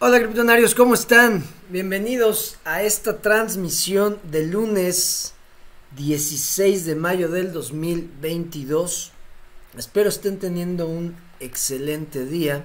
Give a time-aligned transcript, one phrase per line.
[0.00, 1.42] Hola criptonarios, ¿cómo están?
[1.70, 5.34] Bienvenidos a esta transmisión de lunes
[5.96, 9.10] 16 de mayo del 2022.
[9.76, 12.64] Espero estén teniendo un excelente día.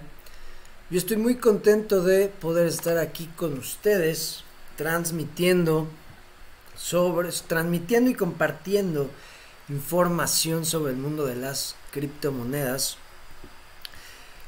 [0.92, 4.44] Yo estoy muy contento de poder estar aquí con ustedes
[4.78, 5.88] transmitiendo
[6.76, 9.10] sobre transmitiendo y compartiendo
[9.70, 13.00] información sobre el mundo de las criptomonedas.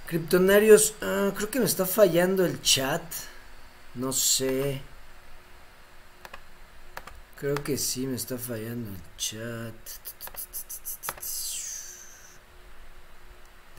[0.07, 3.01] Criptonarios, ah, creo que me está fallando el chat.
[3.95, 4.81] No sé.
[7.37, 9.73] Creo que sí me está fallando el chat.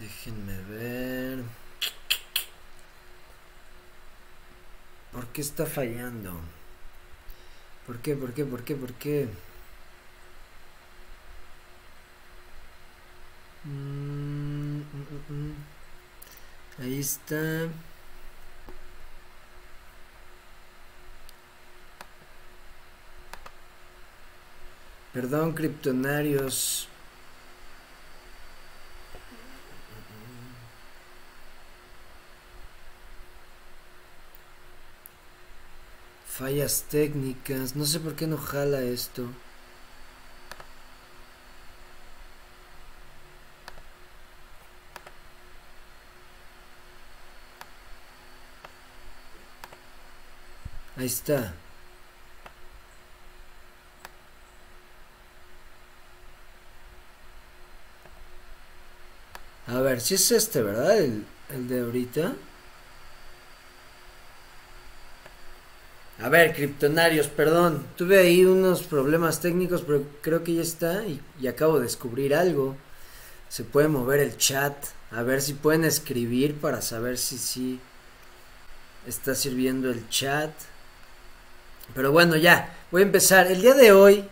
[0.00, 1.38] Déjenme ver.
[5.12, 6.32] ¿Por qué está fallando?
[7.86, 8.16] ¿Por qué?
[8.16, 8.44] ¿Por qué?
[8.44, 8.74] ¿Por qué?
[8.74, 9.28] ¿Por qué?
[13.64, 15.75] Mm, mm, mm,
[16.78, 17.68] Ahí está.
[25.12, 26.88] Perdón, criptonarios.
[36.26, 37.74] Fallas técnicas.
[37.74, 39.26] No sé por qué no jala esto.
[51.06, 51.54] Ahí está.
[59.68, 60.98] A ver, si es este, ¿verdad?
[60.98, 62.34] El, el de ahorita.
[66.20, 67.86] A ver, criptonarios, perdón.
[67.96, 72.34] Tuve ahí unos problemas técnicos, pero creo que ya está y, y, acabo de descubrir
[72.34, 72.76] algo.
[73.48, 74.74] Se puede mover el chat.
[75.12, 77.78] A ver si pueden escribir para saber si sí
[79.06, 80.50] está sirviendo el chat.
[81.94, 83.46] Pero bueno, ya, voy a empezar.
[83.46, 84.24] El día de hoy,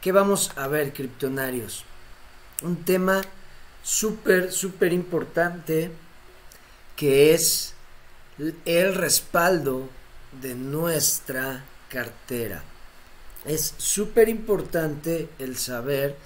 [0.00, 1.84] ¿qué vamos a ver, criptonarios?
[2.62, 3.22] Un tema
[3.82, 5.90] súper, súper importante
[6.96, 7.74] que es
[8.64, 9.88] el respaldo
[10.40, 12.62] de nuestra cartera.
[13.44, 16.16] Es súper importante el saber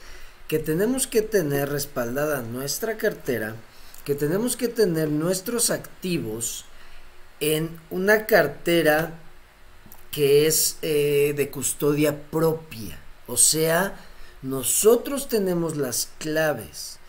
[0.48, 3.54] que tenemos que tener respaldada nuestra cartera,
[4.04, 6.64] que tenemos que tener nuestros activos
[7.40, 9.12] en una cartera
[10.14, 13.00] que es eh, de custodia propia.
[13.26, 13.98] O sea,
[14.42, 17.00] nosotros tenemos las claves.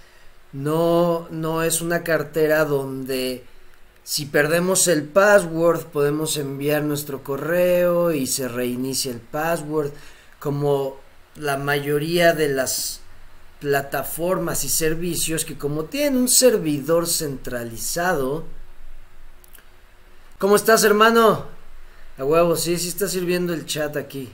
[0.54, 3.44] No, no es una cartera donde
[4.04, 9.92] si perdemos el password podemos enviar nuestro correo y se reinicia el password.
[10.40, 10.98] Como
[11.36, 13.02] la mayoría de las
[13.60, 18.46] plataformas y servicios que como tienen un servidor centralizado.
[20.40, 21.55] ¿Cómo estás hermano?
[22.18, 24.32] A huevo, sí, sí está sirviendo el chat aquí.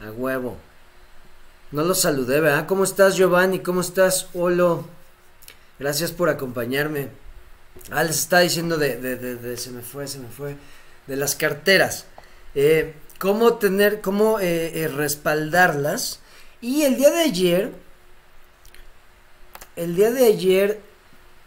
[0.00, 0.58] A huevo.
[1.70, 2.66] No lo saludé, ¿verdad?
[2.66, 3.60] ¿Cómo estás, Giovanni?
[3.60, 4.86] ¿Cómo estás, Olo?
[5.78, 7.08] Gracias por acompañarme.
[7.90, 10.56] Ah, les está diciendo de, de, de, se me fue, se me fue.
[11.06, 12.04] De las carteras.
[12.54, 16.20] Eh, cómo tener, cómo eh, eh, respaldarlas.
[16.60, 17.72] Y el día de ayer,
[19.76, 20.80] el día de ayer,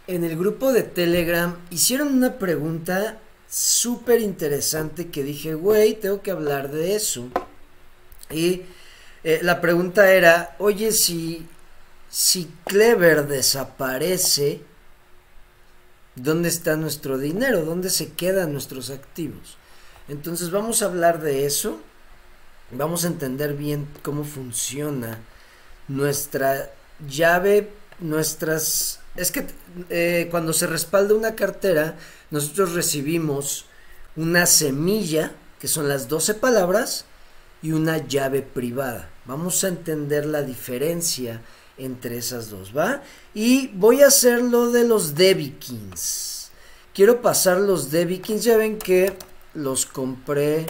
[0.08, 3.18] en el grupo de Telegram, hicieron una pregunta
[3.48, 7.28] súper interesante que dije, güey, tengo que hablar de eso.
[8.30, 8.62] Y
[9.24, 11.46] eh, la pregunta era, oye, si,
[12.10, 14.60] si Clever desaparece,
[16.14, 17.64] ¿dónde está nuestro dinero?
[17.64, 19.56] ¿Dónde se quedan nuestros activos?
[20.08, 21.80] Entonces vamos a hablar de eso.
[22.70, 25.20] Vamos a entender bien cómo funciona
[25.88, 26.70] nuestra
[27.08, 27.70] llave,
[28.00, 29.00] nuestras...
[29.14, 29.46] Es que
[29.88, 31.96] eh, cuando se respalda una cartera,
[32.30, 33.66] nosotros recibimos
[34.16, 37.04] una semilla, que son las 12 palabras,
[37.62, 39.10] y una llave privada.
[39.24, 41.40] Vamos a entender la diferencia
[41.78, 43.02] entre esas dos, ¿va?
[43.34, 46.50] Y voy a hacer lo de los Debikins.
[46.94, 49.16] Quiero pasar los Debikins, ya ven que
[49.54, 50.66] los compré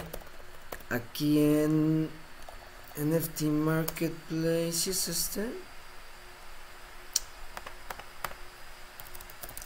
[0.90, 2.08] aquí en
[2.96, 5.46] NFT Marketplace, ¿es este?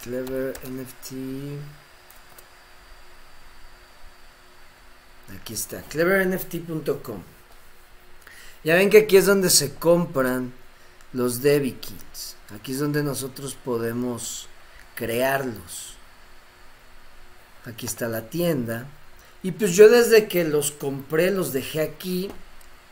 [0.02, 1.79] Clever NFT.
[5.38, 7.22] Aquí está, clevernft.com.
[8.64, 10.52] Ya ven que aquí es donde se compran
[11.12, 12.36] los Debbie Kits.
[12.54, 14.48] Aquí es donde nosotros podemos
[14.94, 15.94] crearlos.
[17.64, 18.86] Aquí está la tienda.
[19.42, 22.30] Y pues yo desde que los compré los dejé aquí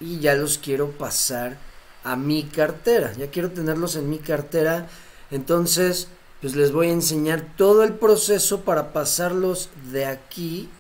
[0.00, 1.58] y ya los quiero pasar
[2.04, 3.12] a mi cartera.
[3.14, 4.88] Ya quiero tenerlos en mi cartera.
[5.30, 6.08] Entonces,
[6.40, 10.70] pues les voy a enseñar todo el proceso para pasarlos de aquí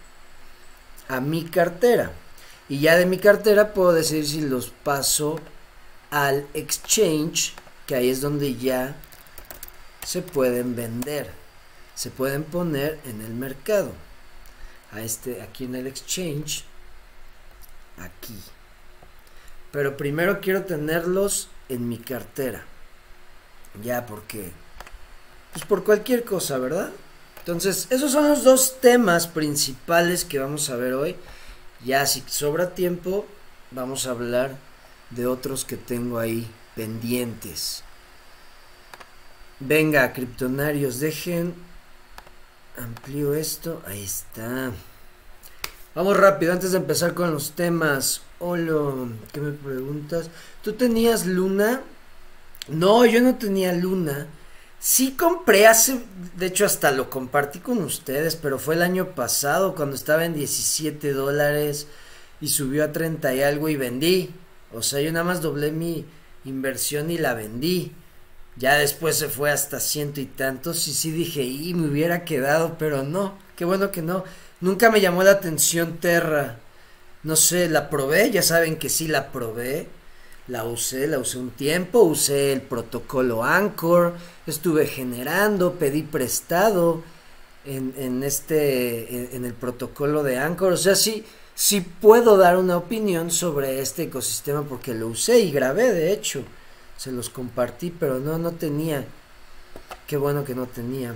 [1.08, 2.12] a mi cartera.
[2.68, 5.40] Y ya de mi cartera puedo decir si los paso
[6.10, 7.54] al exchange,
[7.86, 8.96] que ahí es donde ya
[10.04, 11.30] se pueden vender.
[11.94, 13.92] Se pueden poner en el mercado.
[14.92, 16.64] A este, aquí en el exchange.
[17.98, 18.38] Aquí.
[19.72, 22.64] Pero primero quiero tenerlos en mi cartera.
[23.82, 24.50] Ya porque...
[25.52, 26.90] Pues por cualquier cosa, ¿verdad?
[27.48, 31.16] Entonces, esos son los dos temas principales que vamos a ver hoy.
[31.82, 33.24] Ya si sobra tiempo,
[33.70, 34.58] vamos a hablar
[35.08, 36.46] de otros que tengo ahí
[36.76, 37.84] pendientes.
[39.60, 41.54] Venga, criptonarios, dejen.
[42.76, 43.82] Amplío esto.
[43.86, 44.70] Ahí está.
[45.94, 48.20] Vamos rápido, antes de empezar con los temas.
[48.40, 50.28] Hola, ¿qué me preguntas?
[50.62, 51.80] ¿Tú tenías luna?
[52.68, 54.26] No, yo no tenía luna.
[54.80, 56.00] Sí compré hace,
[56.36, 60.34] de hecho hasta lo compartí con ustedes, pero fue el año pasado cuando estaba en
[60.34, 61.88] 17 dólares
[62.40, 64.30] y subió a 30 y algo y vendí.
[64.72, 66.04] O sea, yo nada más doblé mi
[66.44, 67.92] inversión y la vendí.
[68.56, 72.76] Ya después se fue hasta ciento y tantos y sí dije, y me hubiera quedado,
[72.78, 74.24] pero no, qué bueno que no.
[74.60, 76.56] Nunca me llamó la atención Terra.
[77.24, 79.88] No sé, la probé, ya saben que sí la probé.
[80.48, 84.14] La usé, la usé un tiempo, usé el protocolo Anchor,
[84.50, 87.02] estuve generando, pedí prestado
[87.64, 90.72] en, en este, en, el protocolo de Anchor.
[90.72, 91.24] O sea, sí,
[92.00, 96.42] puedo dar una opinión sobre este ecosistema porque lo usé y grabé, de hecho.
[96.96, 99.04] Se los compartí, pero no, no tenía.
[100.06, 101.14] Qué bueno que no tenía.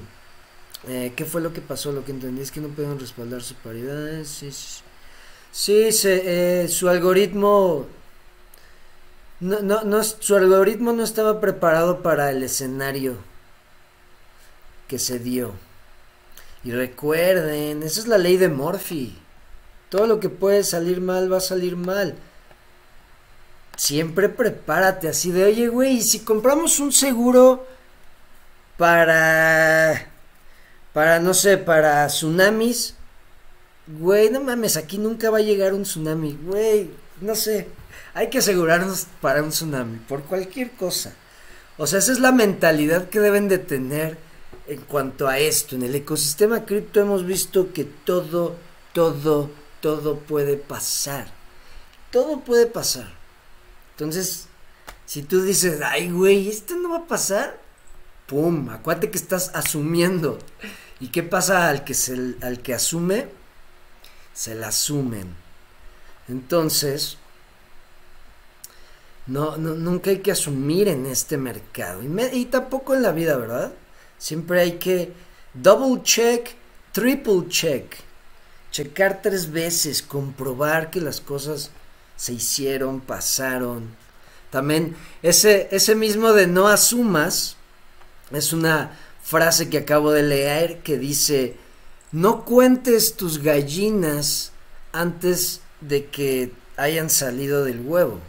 [0.86, 1.92] Eh, ¿Qué fue lo que pasó?
[1.92, 4.24] Lo que entendí es que no pueden respaldar su paridad.
[4.24, 4.82] Sí, sí.
[5.50, 7.86] Sí, se, eh, su algoritmo
[9.42, 13.16] no, no, no, su algoritmo no estaba preparado para el escenario
[14.86, 15.52] que se dio.
[16.62, 19.18] Y recuerden, esa es la ley de Morphy.
[19.88, 22.14] Todo lo que puede salir mal va a salir mal.
[23.76, 27.66] Siempre prepárate así de, oye, güey, si compramos un seguro
[28.76, 30.06] para,
[30.92, 32.94] para, no sé, para tsunamis,
[33.88, 37.81] güey, no mames, aquí nunca va a llegar un tsunami, güey, no sé
[38.14, 41.14] hay que asegurarnos para un tsunami, por cualquier cosa.
[41.78, 44.18] O sea, esa es la mentalidad que deben de tener
[44.66, 45.76] en cuanto a esto.
[45.76, 48.56] En el ecosistema cripto hemos visto que todo,
[48.92, 49.50] todo,
[49.80, 51.26] todo puede pasar.
[52.10, 53.10] Todo puede pasar.
[53.92, 54.48] Entonces,
[55.06, 57.58] si tú dices, ay, güey, esto no va a pasar,
[58.26, 60.38] pum, acuérdate que estás asumiendo.
[61.00, 63.28] ¿Y qué pasa al que, se, al que asume?
[64.34, 65.34] Se la asumen.
[66.28, 67.18] Entonces,
[69.26, 72.02] no, no, nunca hay que asumir en este mercado.
[72.02, 73.72] Y, y tampoco en la vida, ¿verdad?
[74.18, 75.12] Siempre hay que
[75.54, 76.50] double check,
[76.92, 77.94] triple check.
[78.70, 81.70] Checar tres veces, comprobar que las cosas
[82.16, 83.94] se hicieron, pasaron.
[84.50, 87.56] También ese, ese mismo de no asumas
[88.30, 91.56] es una frase que acabo de leer que dice,
[92.12, 94.52] no cuentes tus gallinas
[94.92, 98.20] antes de que hayan salido del huevo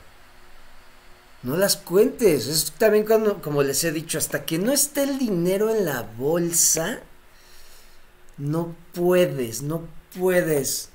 [1.43, 2.47] no las cuentes.
[2.47, 6.01] Es también cuando, como les he dicho, hasta que no esté el dinero en la
[6.01, 7.01] bolsa,
[8.37, 9.87] no puedes, no
[10.17, 10.89] puedes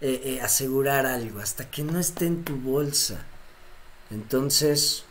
[0.00, 3.24] eh, eh, asegurar algo, hasta que no esté en tu bolsa.
[4.10, 5.04] Entonces,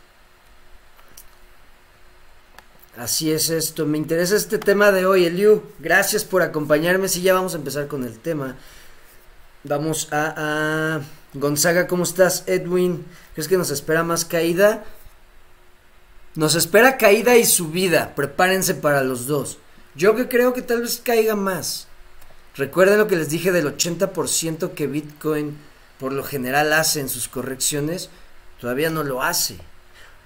[2.96, 3.84] así es esto.
[3.84, 5.62] Me interesa este tema de hoy, Eliu.
[5.80, 7.08] Gracias por acompañarme.
[7.08, 8.56] Si ya vamos a empezar con el tema.
[9.64, 10.34] Vamos a,
[10.96, 11.02] a
[11.34, 12.44] Gonzaga, ¿cómo estás?
[12.46, 14.84] Edwin, ¿crees que nos espera más caída?
[16.34, 18.14] Nos espera caída y subida.
[18.14, 19.58] Prepárense para los dos.
[19.94, 21.88] Yo que creo que tal vez caiga más.
[22.54, 25.56] Recuerden lo que les dije del 80% que Bitcoin
[25.98, 28.10] por lo general hace en sus correcciones.
[28.60, 29.56] Todavía no lo hace.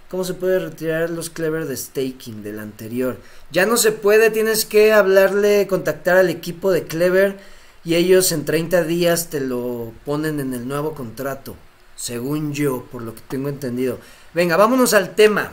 [0.08, 3.18] ¿Cómo se puede retirar los clever de staking del anterior?
[3.50, 7.38] Ya no se puede, tienes que hablarle, contactar al equipo de clever
[7.86, 11.54] y ellos en 30 días te lo ponen en el nuevo contrato,
[11.94, 14.00] según yo, por lo que tengo entendido.
[14.34, 15.52] Venga, vámonos al tema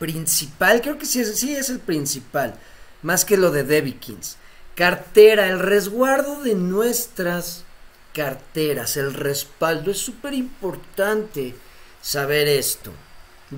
[0.00, 2.56] principal, creo que sí sí es el principal,
[3.02, 4.38] más que lo de Debikins.
[4.74, 7.62] Cartera, el resguardo de nuestras
[8.12, 11.54] carteras, el respaldo, es súper importante
[12.02, 12.90] saber esto.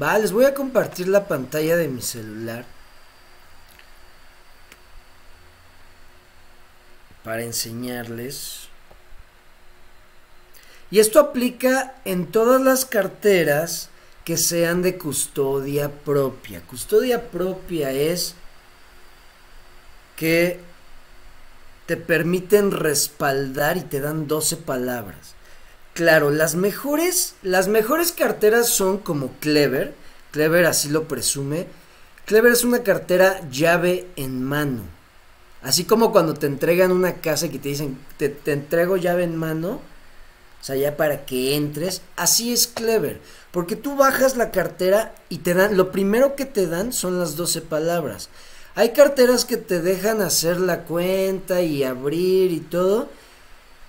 [0.01, 2.67] Va, les voy a compartir la pantalla de mi celular
[7.25, 8.69] para enseñarles.
[10.91, 13.91] Y esto aplica en todas las carteras
[14.25, 16.61] que sean de custodia propia.
[16.63, 18.35] Custodia propia es
[20.17, 20.61] que
[21.87, 25.35] te permiten respaldar y te dan 12 palabras.
[25.95, 29.95] Claro, las mejores, las mejores carteras son como Clever.
[30.31, 31.67] Clever así lo presume.
[32.27, 34.83] Clever es una cartera llave en mano.
[35.63, 39.25] Así como cuando te entregan una casa y que te dicen, te, te entrego llave
[39.25, 39.81] en mano,
[40.61, 43.21] o sea, ya para que entres, así es Clever.
[43.51, 47.37] Porque tú bajas la cartera y te dan, lo primero que te dan son las
[47.37, 48.29] 12 palabras.
[48.75, 53.09] Hay carteras que te dejan hacer la cuenta y abrir y todo.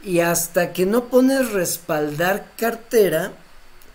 [0.04, 3.34] Y hasta que no pones respaldar cartera,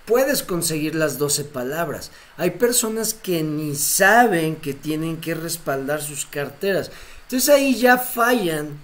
[0.04, 2.10] puedes conseguir las 12 palabras.
[2.36, 6.90] Hay personas que ni saben que tienen que respaldar sus carteras.
[7.24, 8.78] Entonces ahí ya fallan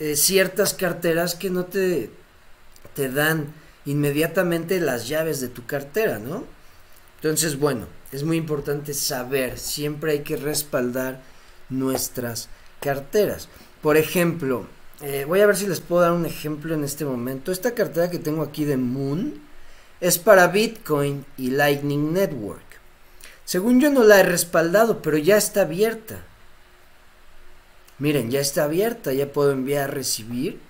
[0.00, 2.10] eh, ciertas carteras que no te,
[2.94, 3.52] te dan
[3.84, 6.44] inmediatamente las llaves de tu cartera, ¿no?
[7.16, 11.20] Entonces, bueno, es muy importante saber, siempre hay que respaldar
[11.68, 12.48] nuestras
[12.80, 13.48] carteras.
[13.82, 14.66] Por ejemplo,
[15.00, 17.52] eh, voy a ver si les puedo dar un ejemplo en este momento.
[17.52, 19.40] Esta cartera que tengo aquí de Moon
[20.00, 22.62] es para Bitcoin y Lightning Network.
[23.44, 26.24] Según yo no la he respaldado, pero ya está abierta.
[27.98, 30.60] Miren, ya está abierta, ya puedo enviar, recibir.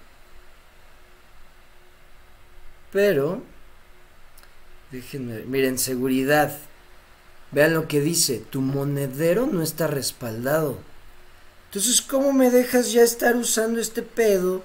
[2.90, 3.42] Pero,
[4.90, 6.56] déjenme, miren, seguridad.
[7.50, 10.78] Vean lo que dice, tu monedero no está respaldado.
[11.66, 14.62] Entonces, ¿cómo me dejas ya estar usando este pedo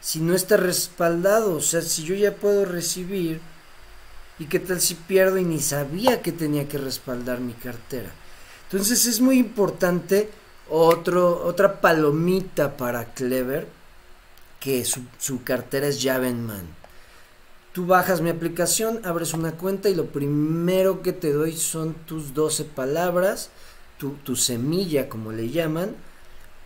[0.00, 1.54] si no está respaldado?
[1.54, 3.40] O sea, si yo ya puedo recibir,
[4.40, 8.10] ¿y qué tal si pierdo y ni sabía que tenía que respaldar mi cartera?
[8.64, 10.30] Entonces es muy importante
[10.72, 13.68] otro, otra palomita para Clever,
[14.58, 16.68] que su, su cartera es llave en mano.
[17.72, 22.32] Tú bajas mi aplicación, abres una cuenta y lo primero que te doy son tus
[22.34, 23.50] 12 palabras,
[23.98, 25.94] tu, tu semilla como le llaman,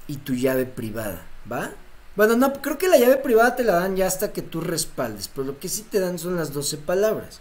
[0.09, 1.73] y tu llave privada, ¿va?
[2.15, 5.29] Bueno, no, creo que la llave privada te la dan ya hasta que tú respaldes,
[5.29, 7.41] pero lo que sí te dan son las 12 palabras.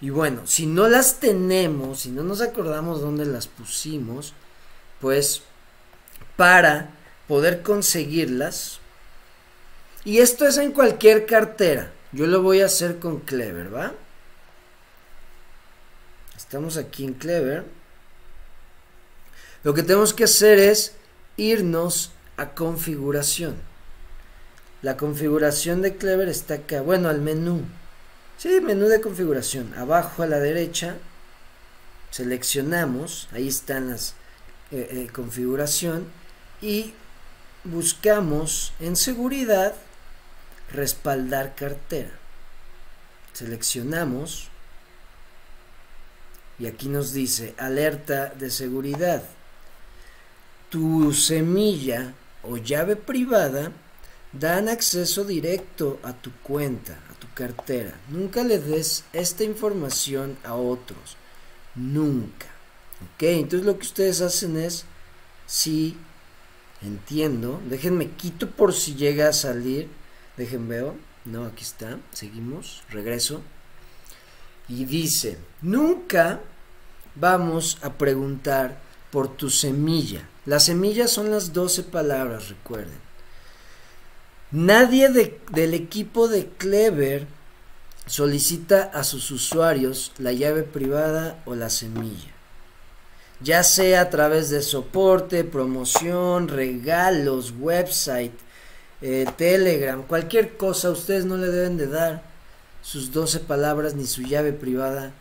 [0.00, 4.34] Y bueno, si no las tenemos, si no nos acordamos dónde las pusimos,
[5.00, 5.42] pues
[6.38, 6.90] para
[7.26, 8.78] poder conseguirlas,
[10.04, 13.92] y esto es en cualquier cartera, yo lo voy a hacer con Clever, ¿va?
[16.36, 17.64] Estamos aquí en Clever.
[19.64, 20.94] Lo que tenemos que hacer es
[21.36, 23.56] irnos a configuración.
[24.80, 26.82] La configuración de Clever está acá.
[26.82, 27.64] Bueno, al menú.
[28.36, 29.74] Sí, menú de configuración.
[29.74, 30.98] Abajo a la derecha.
[32.12, 33.28] Seleccionamos.
[33.32, 34.14] Ahí están las
[34.70, 36.06] eh, eh, configuración.
[36.60, 36.92] Y
[37.64, 39.74] buscamos en seguridad
[40.72, 42.10] respaldar cartera.
[43.32, 44.48] Seleccionamos
[46.58, 49.22] y aquí nos dice alerta de seguridad.
[50.70, 53.72] Tu semilla o llave privada
[54.32, 57.94] dan acceso directo a tu cuenta, a tu cartera.
[58.08, 61.16] Nunca le des esta información a otros.
[61.74, 62.46] Nunca.
[63.14, 64.84] Ok, entonces lo que ustedes hacen es,
[65.46, 65.96] si
[66.82, 69.88] entiendo, déjenme quito por si llega a salir
[70.38, 70.96] Dejen veo.
[71.24, 71.98] No, aquí está.
[72.12, 72.82] Seguimos.
[72.90, 73.42] Regreso.
[74.68, 76.40] Y dice, nunca
[77.16, 78.80] vamos a preguntar
[79.10, 80.28] por tu semilla.
[80.46, 83.08] Las semillas son las 12 palabras, recuerden.
[84.50, 87.26] Nadie del equipo de Clever
[88.06, 92.37] solicita a sus usuarios la llave privada o la semilla.
[93.40, 98.32] Ya sea a través de soporte, promoción, regalos, website,
[99.00, 102.22] eh, Telegram, cualquier cosa, ustedes no le deben de dar
[102.82, 105.12] sus 12 palabras ni su llave privada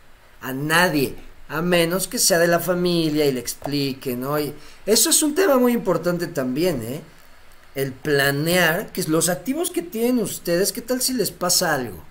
[0.41, 1.15] a nadie,
[1.47, 4.37] a menos que sea de la familia y le expliquen, ¿no?
[4.37, 7.01] eso es un tema muy importante también, ¿eh?
[7.75, 12.03] El planear, que los activos que tienen ustedes, ¿qué tal si les pasa algo?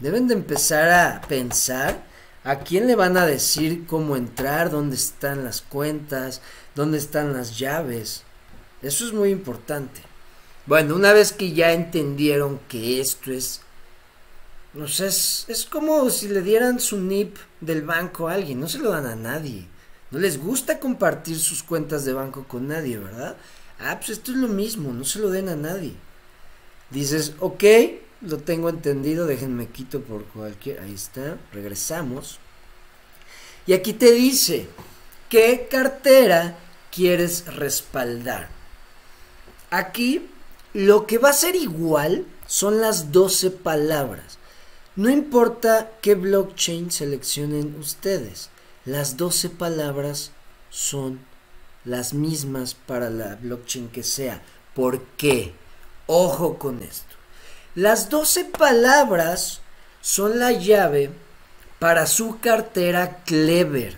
[0.00, 2.02] Deben de empezar a pensar
[2.48, 6.40] a quién le van a decir cómo entrar, dónde están las cuentas,
[6.74, 8.22] dónde están las llaves.
[8.80, 10.00] Eso es muy importante.
[10.64, 13.60] Bueno, una vez que ya entendieron que esto es,
[14.72, 18.78] no sé, es, como si le dieran su NIP del banco a alguien, no se
[18.78, 19.66] lo dan a nadie.
[20.10, 23.36] No les gusta compartir sus cuentas de banco con nadie, ¿verdad?
[23.78, 25.92] Ah, pues esto es lo mismo, no se lo den a nadie.
[26.88, 27.64] Dices, ok,
[28.20, 30.80] lo tengo entendido, déjenme quito por cualquier...
[30.80, 32.38] Ahí está, regresamos.
[33.66, 34.68] Y aquí te dice,
[35.28, 36.58] ¿qué cartera
[36.90, 38.48] quieres respaldar?
[39.70, 40.28] Aquí
[40.72, 44.38] lo que va a ser igual son las 12 palabras.
[44.96, 48.50] No importa qué blockchain seleccionen ustedes,
[48.84, 50.32] las 12 palabras
[50.70, 51.20] son
[51.84, 54.42] las mismas para la blockchain que sea.
[54.74, 55.52] ¿Por qué?
[56.06, 57.07] Ojo con esto.
[57.78, 59.60] Las 12 palabras
[60.00, 61.12] son la llave
[61.78, 63.96] para su cartera Clever.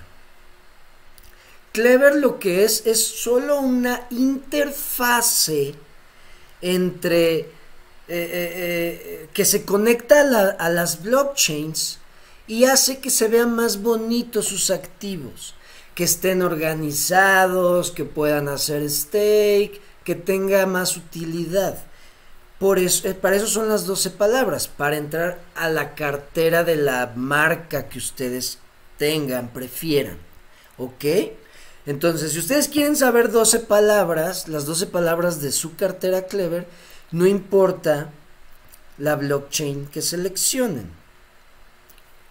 [1.73, 5.75] Clever lo que es es solo una interfase
[6.61, 7.47] entre eh,
[8.09, 10.21] eh, eh, que se conecta
[10.59, 12.01] a, las blockchains
[12.47, 15.55] y hace que se vean más bonitos sus activos,
[15.95, 21.83] que estén organizados, que puedan hacer stake, que tenga más utilidad.
[22.61, 27.11] Por eso, para eso son las 12 palabras, para entrar a la cartera de la
[27.17, 28.59] marca que ustedes
[28.99, 30.19] tengan, prefieran.
[30.77, 31.05] ¿Ok?
[31.87, 36.67] Entonces, si ustedes quieren saber 12 palabras, las 12 palabras de su cartera Clever,
[37.13, 38.11] no importa
[38.99, 40.91] la blockchain que seleccionen.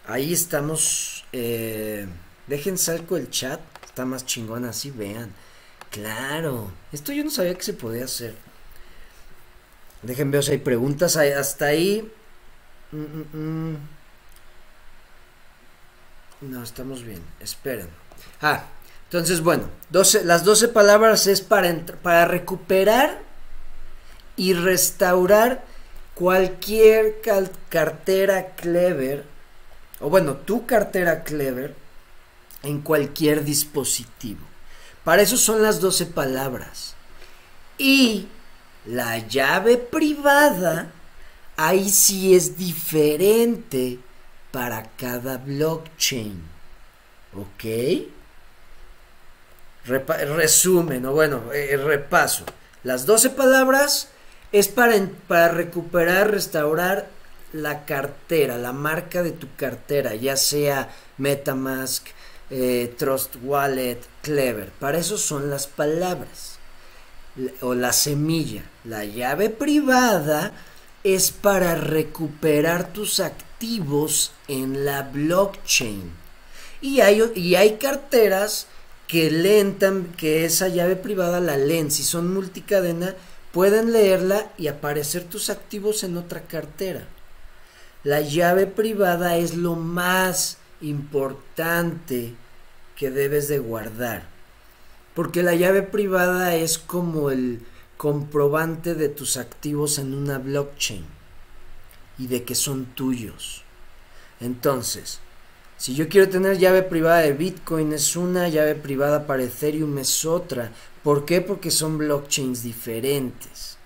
[0.05, 1.25] Ahí estamos.
[1.33, 2.07] Eh,
[2.45, 3.59] dejen salco el chat.
[3.83, 5.33] Está más chingón así, vean.
[5.89, 6.71] Claro.
[6.91, 8.35] Esto yo no sabía que se podía hacer.
[10.01, 11.17] Dejen ver si hay preguntas.
[11.17, 12.11] Hasta ahí.
[12.91, 13.77] Mm, mm, mm.
[16.41, 17.21] No, estamos bien.
[17.39, 17.89] Esperen.
[18.41, 18.63] Ah,
[19.05, 19.69] entonces, bueno,
[20.23, 23.19] las 12 palabras es para, para recuperar
[24.35, 25.63] y restaurar
[26.13, 27.21] cualquier
[27.69, 29.25] cartera clever,
[29.99, 31.75] o bueno, tu cartera clever,
[32.61, 34.41] en cualquier dispositivo.
[35.03, 36.93] Para eso son las 12 palabras.
[37.77, 38.27] Y
[38.89, 40.91] la llave privada,
[41.57, 43.99] ahí sí es diferente
[44.51, 46.41] para cada blockchain.
[47.35, 47.65] ¿Ok?
[49.85, 52.45] resumen, o bueno, eh, repaso.
[52.83, 54.09] Las 12 palabras
[54.51, 54.95] es para,
[55.27, 57.07] para recuperar, restaurar
[57.53, 62.07] la cartera, la marca de tu cartera, ya sea Metamask,
[62.49, 64.69] eh, Trust Wallet, Clever.
[64.79, 66.48] Para eso son las palabras.
[67.61, 68.63] O la semilla.
[68.83, 70.51] La llave privada
[71.03, 76.11] es para recuperar tus activos en la blockchain.
[76.81, 78.67] Y hay, y hay carteras
[79.07, 79.77] que leen
[80.17, 81.91] que esa llave privada la leen.
[81.91, 83.15] Si son multicadena,
[83.51, 87.07] pueden leerla y aparecer tus activos en otra cartera.
[88.03, 92.33] La llave privada es lo más importante
[92.95, 94.38] que debes de guardar.
[95.13, 97.61] Porque la llave privada es como el
[97.97, 101.05] comprobante de tus activos en una blockchain
[102.17, 103.63] y de que son tuyos.
[104.39, 105.19] Entonces,
[105.77, 110.25] si yo quiero tener llave privada de Bitcoin es una, llave privada para Ethereum es
[110.25, 110.71] otra.
[111.03, 111.41] ¿Por qué?
[111.41, 113.77] Porque son blockchains diferentes.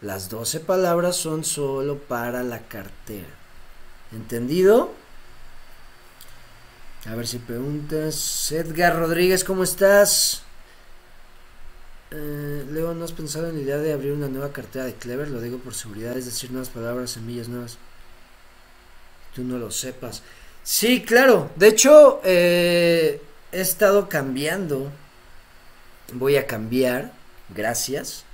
[0.00, 3.28] Las 12 palabras son solo para la cartera.
[4.12, 4.92] ¿Entendido?
[7.06, 8.52] A ver si preguntas.
[8.52, 10.42] Edgar Rodríguez, ¿cómo estás?
[12.14, 15.28] Eh, Leo, ¿no has pensado en la idea de abrir una nueva cartera de Clever?
[15.28, 17.78] Lo digo por seguridad, es decir, nuevas palabras, semillas nuevas.
[19.34, 20.22] Tú no lo sepas.
[20.62, 21.50] Sí, claro.
[21.56, 24.92] De hecho, eh, he estado cambiando.
[26.12, 27.12] Voy a cambiar.
[27.48, 28.24] Gracias.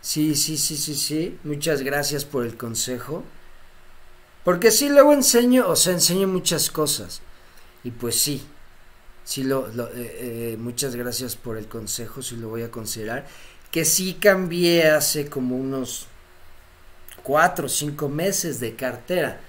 [0.00, 1.38] Sí, sí, sí, sí, sí.
[1.42, 3.24] Muchas gracias por el consejo.
[4.44, 7.22] Porque sí, luego enseño, o sea, enseño muchas cosas.
[7.82, 8.46] Y pues sí,
[9.26, 13.26] sí, lo, eh, eh, muchas gracias por el consejo, sí lo voy a considerar.
[13.70, 16.06] Que sí cambié hace como unos
[17.22, 19.40] cuatro o cinco meses de cartera.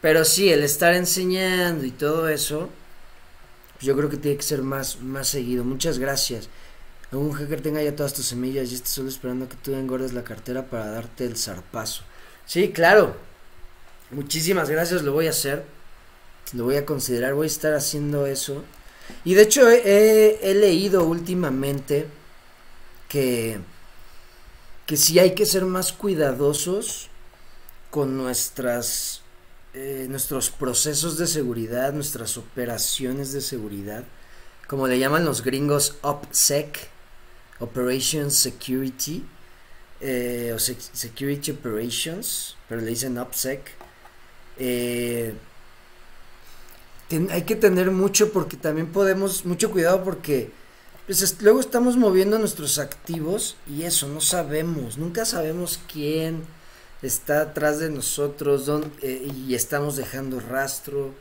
[0.00, 2.70] Pero sí, el estar enseñando y todo eso,
[3.80, 5.64] yo creo que tiene que ser más, más seguido.
[5.64, 6.48] Muchas gracias.
[7.12, 10.24] Un hacker tenga ya todas tus semillas y esté solo esperando que tú engordes la
[10.24, 12.02] cartera para darte el zarpazo.
[12.46, 13.16] Sí, claro.
[14.10, 15.64] Muchísimas gracias, lo voy a hacer.
[16.52, 18.64] Lo voy a considerar, voy a estar haciendo eso.
[19.24, 22.06] Y de hecho he, leído últimamente
[23.08, 23.58] que,
[24.86, 27.08] que hay que ser más cuidadosos
[27.90, 29.22] con nuestras
[29.78, 34.04] eh, nuestros procesos de seguridad, nuestras operaciones de seguridad,
[34.66, 36.88] como le llaman los gringos OPSEC,
[37.60, 39.22] Operation Security,
[40.00, 43.60] eh, o Security Operations, pero le dicen OPSEC.
[44.58, 45.34] Eh,
[47.30, 50.50] hay que tener mucho porque también podemos, mucho cuidado porque
[51.06, 56.42] pues, luego estamos moviendo nuestros activos y eso, no sabemos, nunca sabemos quién
[57.02, 58.68] está atrás de nosotros
[59.02, 61.14] eh, y estamos dejando rastro.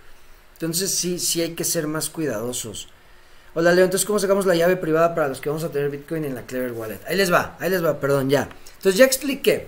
[0.53, 2.87] Entonces sí, sí hay que ser más cuidadosos.
[3.53, 6.25] Hola Leo, entonces ¿cómo sacamos la llave privada para los que vamos a tener Bitcoin
[6.25, 6.99] en la Clever Wallet?
[7.07, 8.49] Ahí les va, ahí les va, perdón, ya.
[8.77, 9.67] Entonces ya expliqué.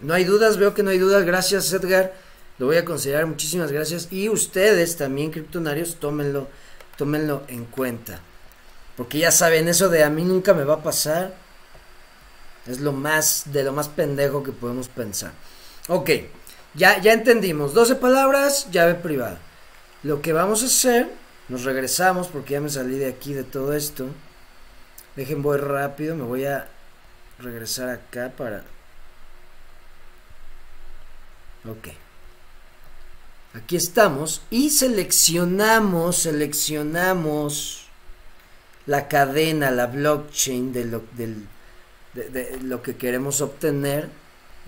[0.00, 1.24] No hay dudas, veo que no hay dudas.
[1.24, 2.14] Gracias Edgar,
[2.58, 4.08] lo voy a considerar, muchísimas gracias.
[4.10, 6.48] Y ustedes también, criptonarios, tómenlo,
[6.96, 8.20] tómenlo en cuenta.
[8.96, 11.34] Porque ya saben, eso de a mí nunca me va a pasar
[12.66, 15.32] Es lo más, de lo más pendejo que podemos pensar.
[15.88, 16.10] Ok,
[16.74, 17.74] ya, ya entendimos.
[17.74, 19.38] 12 palabras, llave privada.
[20.02, 21.10] Lo que vamos a hacer,
[21.48, 24.06] nos regresamos porque ya me salí de aquí de todo esto.
[25.14, 26.68] Dejen, voy rápido, me voy a
[27.38, 28.64] regresar acá para...
[31.68, 32.05] Ok.
[33.56, 37.86] Aquí estamos y seleccionamos, seleccionamos
[38.84, 44.10] la cadena, la blockchain de lo, que queremos obtener,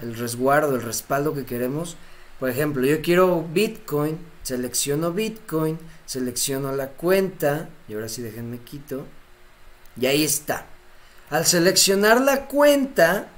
[0.00, 1.98] el resguardo, el respaldo que queremos.
[2.40, 9.04] Por ejemplo, yo quiero Bitcoin, selecciono Bitcoin, selecciono la cuenta y ahora sí déjenme quito.
[10.00, 10.64] Y ahí está.
[11.28, 13.28] Al seleccionar la cuenta,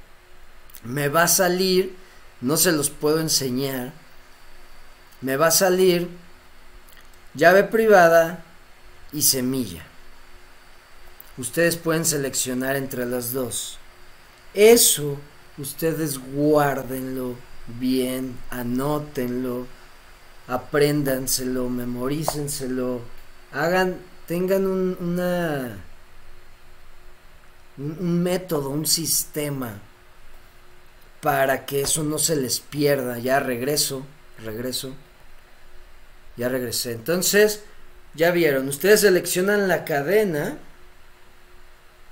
[0.85, 1.93] me va a salir,
[2.39, 4.00] no se los puedo enseñar,
[5.21, 6.09] me va a salir
[7.33, 8.43] llave privada
[9.13, 9.85] y semilla.
[11.37, 13.77] Ustedes pueden seleccionar entre las dos.
[14.53, 15.17] Eso
[15.57, 17.35] ustedes guárdenlo
[17.79, 19.67] bien, anótenlo,
[20.47, 23.01] apréndanselo, memorícenselo,
[23.51, 25.77] hagan, tengan un, una,
[27.77, 29.79] un método, un sistema
[31.21, 33.19] para que eso no se les pierda.
[33.19, 34.03] Ya regreso,
[34.43, 34.93] regreso.
[36.41, 36.93] Ya regresé.
[36.93, 37.61] Entonces,
[38.15, 40.57] ya vieron, ustedes seleccionan la cadena.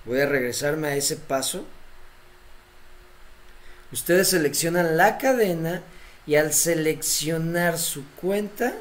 [0.05, 1.65] Voy a regresarme a ese paso.
[3.91, 5.81] Ustedes seleccionan la cadena
[6.27, 8.75] y al seleccionar su cuenta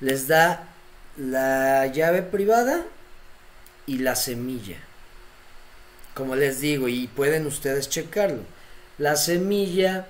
[0.00, 0.68] les da
[1.16, 2.84] la llave privada
[3.86, 4.76] y la semilla.
[6.12, 8.42] Como les digo, y pueden ustedes checarlo.
[8.98, 10.06] La semilla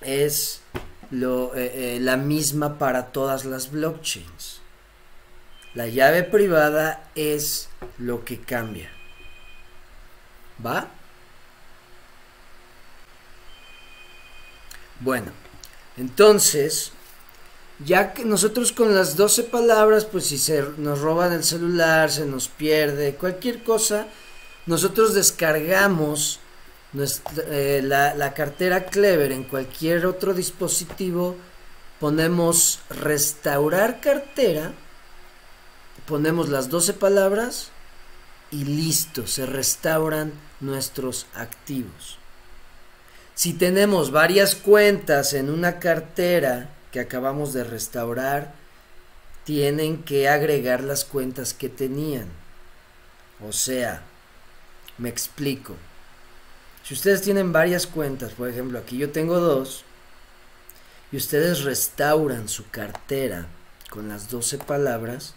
[0.00, 0.62] es
[1.10, 4.60] lo, eh, eh, la misma para todas las blockchains.
[5.74, 8.90] La llave privada es lo que cambia.
[10.64, 10.88] ¿Va?
[15.00, 15.32] Bueno,
[15.96, 16.92] entonces,
[17.84, 22.24] ya que nosotros con las 12 palabras, pues si se nos roban el celular, se
[22.24, 24.06] nos pierde, cualquier cosa,
[24.66, 26.40] nosotros descargamos
[27.48, 31.36] eh, la, cartera Clever en cualquier otro dispositivo,
[31.98, 34.72] ponemos restaurar cartera,
[36.06, 37.70] ponemos las 12 palabras
[38.52, 42.18] y listo, se restauran nuestros activos.
[43.34, 48.54] Si tenemos varias cuentas en una cartera que acabamos de restaurar,
[49.42, 52.28] tienen que agregar las cuentas que tenían.
[53.44, 54.02] O sea,
[54.98, 55.74] me explico.
[56.84, 59.84] Si ustedes tienen varias cuentas, por ejemplo, aquí yo tengo dos,
[61.10, 63.46] y ustedes restauran su cartera
[63.88, 65.34] con las 12 palabras,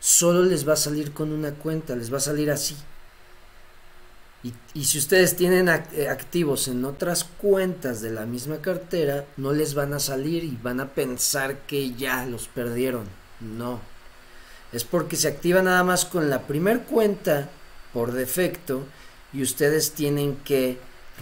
[0.00, 2.76] solo les va a salir con una cuenta, les va a salir así.
[4.42, 9.52] Y, y, si ustedes tienen eh, activos en otras cuentas de la misma cartera, no
[9.52, 13.06] les van a salir y van a pensar que ya los perdieron.
[13.40, 13.80] No.
[14.72, 17.48] Es porque se activa nada más con la primer cuenta
[17.92, 18.84] por defecto
[19.36, 20.78] y ustedes tienen que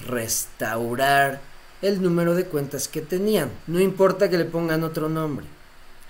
[0.06, 1.40] restaurar
[1.82, 3.50] el número de cuentas que tenían.
[3.66, 5.46] No importa que le pongan otro nombre.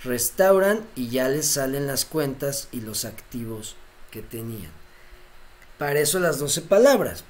[0.02, 3.76] Restauran y ya les salen las cuentas y los activos
[4.10, 4.70] que tenían.
[5.78, 7.24] Para eso las 12 palabras.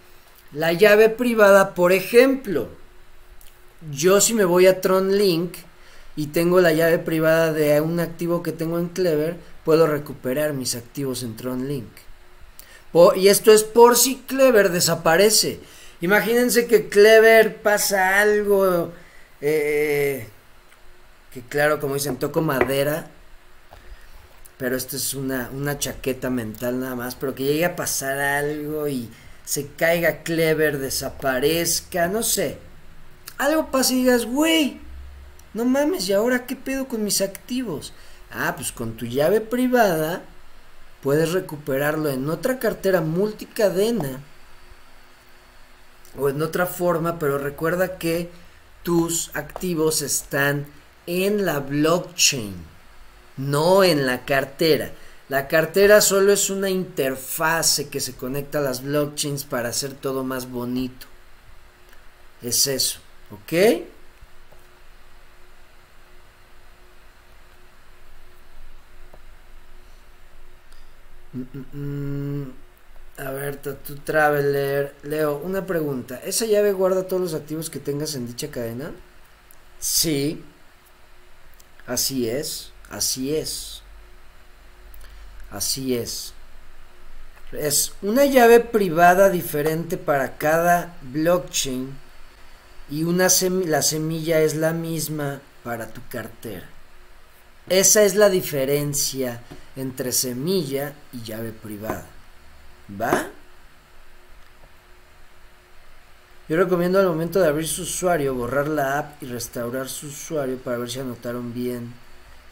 [0.52, 2.68] La llave privada, por ejemplo,
[3.92, 5.54] yo si me voy a TronLink
[6.16, 10.74] y tengo la llave privada de un activo que tengo en Clever, puedo recuperar mis
[10.74, 11.36] activos en
[13.16, 15.58] Y esto es por si Clever desaparece.
[16.00, 18.92] Imagínense que Clever pasa algo.
[19.40, 20.28] Eh,
[21.32, 23.08] que claro, como dicen, toco madera.
[24.58, 27.16] Pero esto es una, una chaqueta mental nada más.
[27.16, 29.10] Pero que llegue a pasar algo y
[29.44, 32.58] se caiga Clever, desaparezca, no sé.
[33.38, 34.80] Algo pasa y digas, güey,
[35.52, 37.92] no mames, ¿y ahora qué pedo con mis activos?
[38.30, 40.22] Ah, pues con tu llave privada
[41.04, 44.22] puedes recuperarlo en otra cartera multicadena
[46.18, 48.30] o en otra forma, pero recuerda que
[48.82, 50.66] tus activos están
[51.06, 52.54] en la blockchain,
[53.36, 54.92] no en la cartera.
[55.28, 60.24] La cartera solo es una interfase que se conecta a las blockchains para hacer todo
[60.24, 61.06] más bonito.
[62.40, 63.92] Es eso, ¿ok?
[71.34, 72.44] Mm,
[73.18, 74.94] a ver, tu Traveler.
[75.02, 76.20] Leo, una pregunta.
[76.24, 78.92] ¿Esa llave guarda todos los activos que tengas en dicha cadena?
[79.78, 80.42] Sí.
[81.86, 82.72] Así es.
[82.90, 83.82] Así es.
[85.50, 86.32] Así es.
[87.52, 91.96] Es una llave privada diferente para cada blockchain
[92.90, 93.28] y una
[93.66, 96.68] la semilla es la misma para tu cartera.
[97.68, 99.40] Esa es la diferencia
[99.76, 102.06] entre semilla y llave privada.
[103.00, 103.28] ¿Va?
[106.48, 110.58] Yo recomiendo al momento de abrir su usuario borrar la app y restaurar su usuario
[110.58, 111.94] para ver si anotaron bien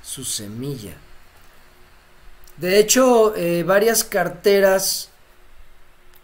[0.02, 0.94] su semilla.
[2.56, 5.10] De hecho, eh, varias carteras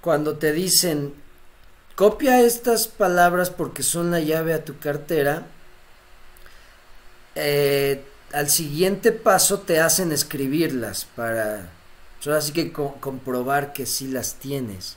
[0.01, 1.15] cuando te dicen
[1.95, 5.47] copia estas palabras porque son la llave a tu cartera,
[7.35, 11.71] eh, al siguiente paso te hacen escribirlas para,
[12.27, 14.97] así que comprobar que sí las tienes.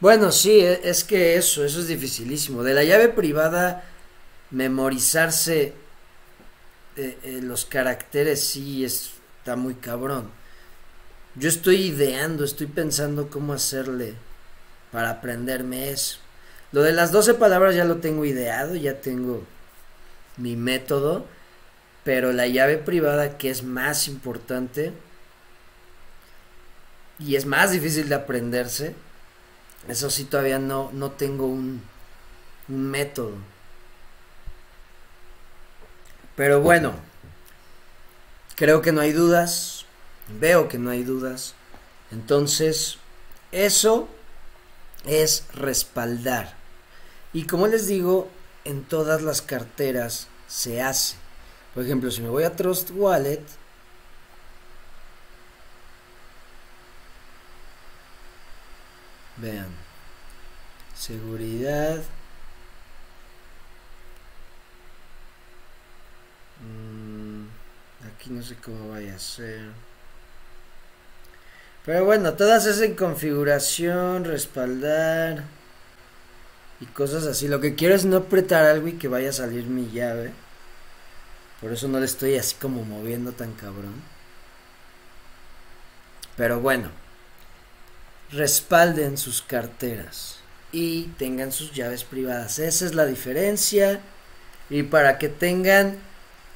[0.00, 2.62] Bueno, sí, e, es que eso, eso es dificilísimo.
[2.62, 3.84] De la llave privada,
[4.50, 5.74] memorizarse
[6.96, 10.30] eh, eh, los caracteres sí está muy cabrón.
[11.36, 14.14] Yo estoy ideando, estoy pensando cómo hacerle
[14.92, 16.18] para aprenderme eso.
[16.70, 19.44] Lo de las 12 palabras ya lo tengo ideado, ya tengo
[20.36, 21.26] mi método,
[22.04, 24.92] pero la llave privada que es más importante
[27.18, 28.94] y es más difícil de aprenderse,
[29.88, 31.82] eso sí, todavía no, no tengo un,
[32.68, 33.34] un método.
[36.36, 36.94] Pero bueno,
[38.56, 39.86] creo que no hay dudas,
[40.40, 41.54] veo que no hay dudas.
[42.10, 42.98] Entonces,
[43.52, 44.08] eso
[45.06, 46.54] es respaldar.
[47.32, 48.30] Y como les digo,
[48.64, 51.16] en todas las carteras se hace.
[51.74, 53.42] Por ejemplo, si me voy a Trust Wallet,
[59.36, 59.66] Vean.
[60.94, 61.98] Seguridad.
[66.60, 67.46] Mm,
[68.06, 69.70] aquí no sé cómo vaya a ser.
[71.84, 75.44] Pero bueno, todas es en configuración, respaldar
[76.80, 77.48] y cosas así.
[77.48, 80.32] Lo que quiero es no apretar algo y que vaya a salir mi llave.
[81.60, 83.94] Por eso no le estoy así como moviendo tan cabrón.
[86.36, 87.04] Pero bueno
[88.34, 90.38] respalden sus carteras
[90.72, 92.58] y tengan sus llaves privadas.
[92.58, 94.00] Esa es la diferencia.
[94.70, 95.98] Y para que tengan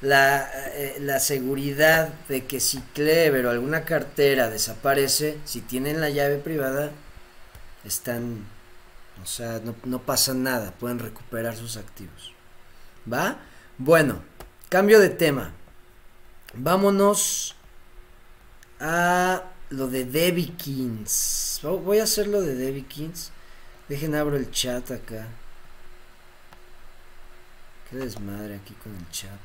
[0.00, 6.10] la, eh, la, seguridad de que si Clever o alguna cartera desaparece, si tienen la
[6.10, 6.90] llave privada,
[7.84, 8.44] están,
[9.22, 12.32] o sea, no, no pasa nada, pueden recuperar sus activos.
[13.10, 13.38] ¿Va?
[13.78, 14.22] Bueno,
[14.68, 15.52] cambio de tema.
[16.54, 17.54] Vámonos
[18.80, 21.60] a lo de Debbie Kings.
[21.62, 23.30] Voy a hacer lo de Debbie Kings.
[23.88, 25.26] Dejen abro el chat acá.
[27.88, 29.40] Qué desmadre aquí con el chat.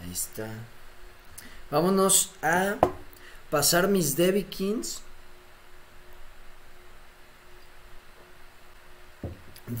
[0.00, 0.48] Ahí está.
[1.70, 2.76] Vámonos a
[3.50, 4.46] pasar mis Debbie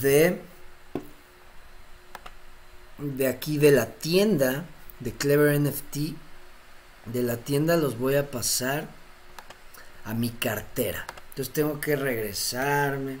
[0.00, 0.40] De
[2.98, 4.64] de aquí de la tienda
[5.00, 5.96] de Clever NFT
[7.06, 8.88] de la tienda los voy a pasar
[10.04, 11.04] a mi cartera.
[11.30, 13.18] Entonces tengo que regresarme.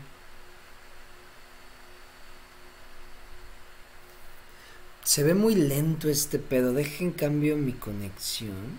[5.04, 6.72] Se ve muy lento este pedo.
[6.72, 8.78] Dejen cambio mi conexión.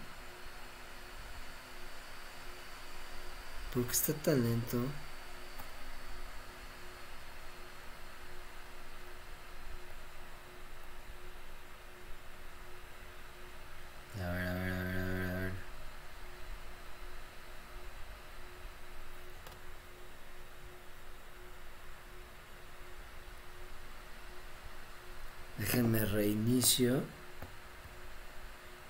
[3.74, 4.78] ¿Por qué está tan lento?
[25.64, 27.02] Déjenme reinicio.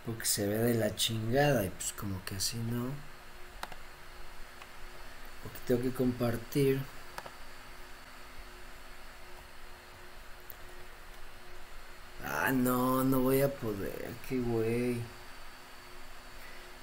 [0.05, 1.65] Porque se ve de la chingada.
[1.65, 2.87] Y pues como que así no.
[5.43, 6.79] Porque tengo que compartir.
[12.25, 14.09] Ah, no, no voy a poder.
[14.27, 14.97] Qué güey.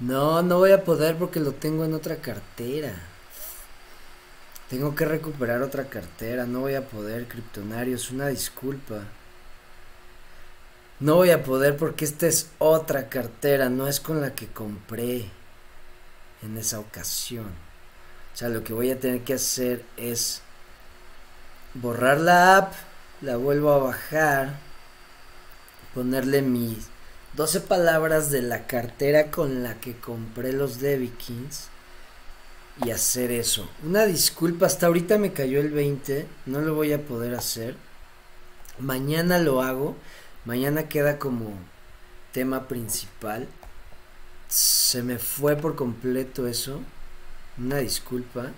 [0.01, 2.95] No, no voy a poder porque lo tengo en otra cartera.
[4.71, 6.47] Tengo que recuperar otra cartera.
[6.47, 7.27] No voy a poder,
[7.89, 9.03] Es Una disculpa.
[11.01, 15.31] No voy a poder porque esta es otra cartera, no es con la que compré
[16.43, 17.47] en esa ocasión.
[18.35, 20.43] O sea, lo que voy a tener que hacer es
[21.73, 22.75] borrar la app,
[23.23, 24.59] la vuelvo a bajar,
[25.95, 26.89] ponerle mis
[27.35, 31.69] 12 palabras de la cartera con la que compré los Debikins
[32.85, 33.69] y hacer eso.
[33.85, 37.75] Una disculpa, hasta ahorita me cayó el 20, no lo voy a poder hacer.
[38.79, 39.97] Mañana lo hago.
[40.45, 41.53] Mañana queda como
[42.33, 43.49] tema principal.
[44.49, 46.81] se me fue por completo eso.
[47.59, 48.51] Una disculpa.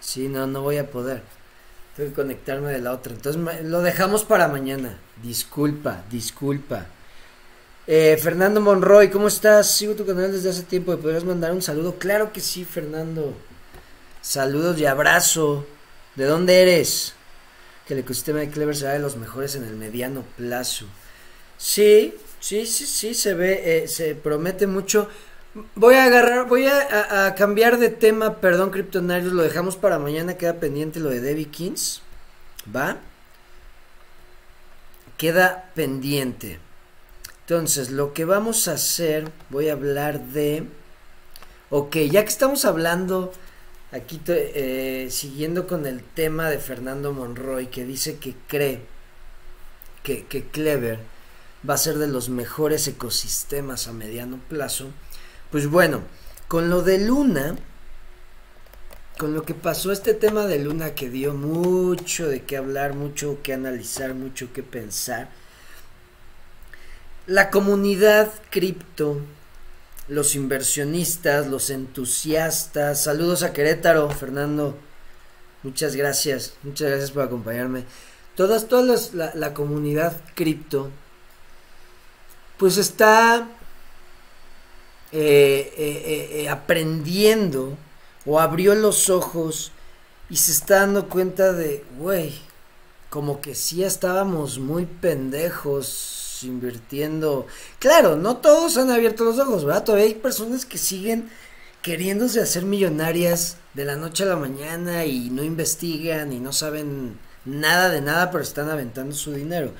[0.00, 1.22] Sí, no, no voy a poder.
[1.96, 3.12] Tengo que conectarme de la otra.
[3.14, 4.98] Entonces lo dejamos para mañana.
[5.22, 6.86] Disculpa, disculpa.
[7.86, 9.70] Eh, Fernando Monroy, ¿cómo estás?
[9.76, 10.92] Sigo tu canal desde hace tiempo.
[10.92, 11.98] ¿Me podrías mandar un saludo?
[11.98, 13.34] Claro que sí, Fernando.
[14.22, 15.66] Saludos y abrazo.
[16.14, 17.14] ¿De dónde eres?
[17.86, 20.86] Que el ecosistema de Clever será de los mejores en el mediano plazo.
[21.58, 25.08] Sí, sí, sí, sí, se ve, eh, se promete mucho.
[25.76, 30.54] Voy a agarrar, voy a, cambiar de tema, perdón, Kryptonarios, lo dejamos para mañana, queda
[30.54, 32.02] pendiente lo de Debbie Kings,
[32.74, 32.96] ¿va?
[35.16, 36.58] Queda pendiente.
[37.42, 40.66] Entonces, lo que vamos a hacer, voy a hablar de...
[41.70, 43.32] Ok, ya que estamos hablando,
[43.94, 48.80] aquí eh, siguiendo con el tema de Fernando Monroy, que dice que cree
[50.02, 50.98] que, que Clever
[51.68, 54.88] va a ser de los mejores ecosistemas a mediano plazo,
[55.50, 56.02] pues bueno,
[56.48, 57.56] con lo de Luna,
[59.16, 63.38] con lo que pasó este tema de Luna que dio mucho de qué hablar, mucho
[63.42, 65.30] que analizar, mucho que pensar,
[67.26, 69.20] la comunidad cripto,
[70.08, 74.76] los inversionistas, los entusiastas, saludos a Querétaro, Fernando,
[75.62, 77.84] muchas gracias, muchas gracias por acompañarme.
[78.36, 80.90] Todas, todas la, comunidad cripto,
[82.58, 83.48] pues está
[85.12, 87.76] eh, eh, eh, aprendiendo
[88.26, 89.70] o abrió los ojos
[90.28, 92.34] y se está dando cuenta de, güey,
[93.08, 97.46] como que sí estábamos muy pendejos invirtiendo.
[97.78, 99.84] Claro, no todos han abierto los ojos, ¿verdad?
[99.84, 101.30] Todavía hay personas que siguen
[101.82, 107.18] queriéndose hacer millonarias de la noche a la mañana y no investigan y no saben
[107.44, 109.72] nada de nada, pero están aventando su dinero.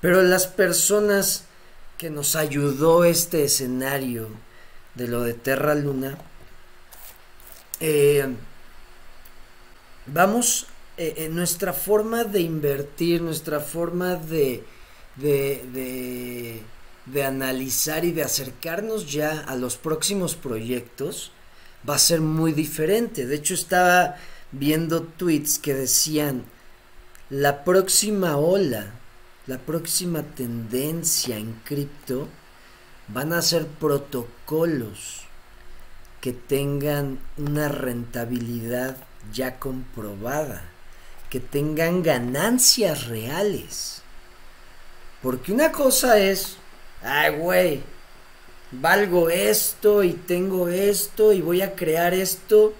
[0.00, 1.44] Pero las personas
[1.98, 4.28] que nos ayudó este escenario,
[4.94, 6.18] de lo de Terra Luna,
[7.80, 8.26] eh,
[10.06, 14.64] vamos, eh, en nuestra forma de invertir, nuestra forma de,
[15.16, 16.62] de, de,
[17.06, 21.32] de analizar y de acercarnos ya a los próximos proyectos,
[21.88, 23.26] va a ser muy diferente.
[23.26, 24.16] De hecho, estaba
[24.52, 26.44] viendo tweets que decían,
[27.30, 28.92] la próxima ola,
[29.46, 32.28] la próxima tendencia en cripto,
[33.08, 35.22] van a ser protocolos
[36.20, 38.96] que tengan una rentabilidad
[39.32, 40.62] ya comprobada,
[41.30, 44.01] que tengan ganancias reales.
[45.22, 46.56] Porque una cosa es,
[47.02, 47.82] ay güey,
[48.72, 52.74] valgo esto y tengo esto y voy a crear esto,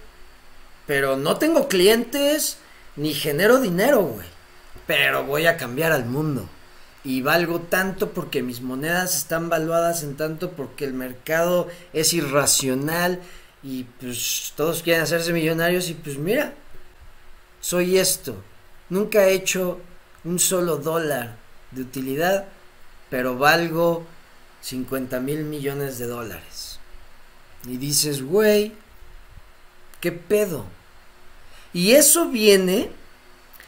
[0.87, 2.59] pero no tengo clientes
[2.97, 4.27] ni genero dinero, güey.
[4.87, 6.49] Pero voy a cambiar al mundo
[7.05, 13.21] y valgo tanto porque mis monedas están valuadas en tanto porque el mercado es irracional
[13.63, 16.55] y pues todos quieren hacerse millonarios y pues mira,
[17.61, 18.35] soy esto.
[18.89, 19.81] Nunca he hecho
[20.25, 21.42] un solo dólar
[21.73, 22.47] de utilidad,
[23.11, 24.07] pero valgo
[24.63, 26.79] 50 mil millones de dólares.
[27.67, 28.73] Y dices, güey,
[30.01, 30.67] ¿qué pedo?
[31.73, 32.91] Y eso viene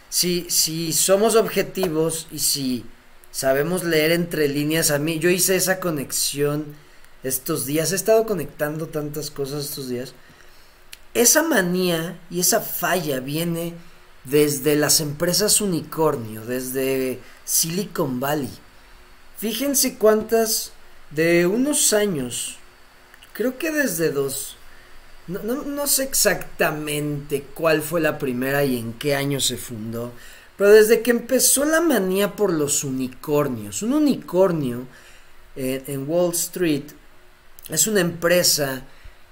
[0.09, 2.85] si, si somos objetivos y si
[3.31, 4.91] sabemos leer entre líneas.
[4.91, 6.77] A mí, yo hice esa conexión
[7.25, 10.15] estos días, he estado conectando tantas cosas estos días.
[11.15, 13.75] Esa manía y esa falla viene
[14.25, 18.51] desde las empresas unicornio, desde Silicon Valley.
[19.39, 20.73] Fíjense cuántas
[21.11, 22.57] de unos años,
[23.33, 24.57] creo que desde dos,
[25.27, 30.13] no, no, sé exactamente cuál fue la primera y en qué año se fundó,
[30.57, 34.87] pero desde que empezó la manía por los unicornios, un unicornio
[35.57, 36.85] eh, en Wall Street
[37.69, 38.85] es una empresa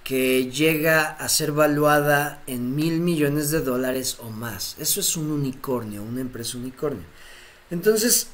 [0.05, 4.77] que llega a ser valuada en mil millones de dólares o más.
[4.79, 7.05] Eso es un unicornio, una empresa unicornio.
[7.71, 8.29] Entonces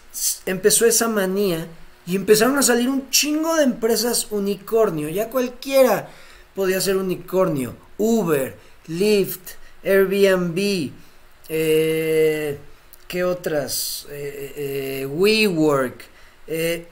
[0.47, 1.67] empezó esa manía
[2.07, 5.09] y empezaron a salir un chingo de empresas unicornio.
[5.09, 6.09] Ya cualquiera
[6.55, 7.77] podía ser unicornio.
[7.99, 8.57] Uber,
[8.87, 9.51] Lyft,
[9.85, 10.91] Airbnb,
[11.49, 12.59] eh,
[13.07, 14.07] ¿Qué otras?
[14.11, 16.05] Eh, eh, WeWork.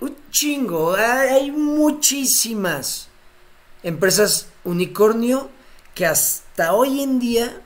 [0.00, 0.94] Un chingo.
[0.94, 3.08] Hay muchísimas
[3.82, 5.48] empresas unicornio
[5.94, 7.62] que hasta hoy en día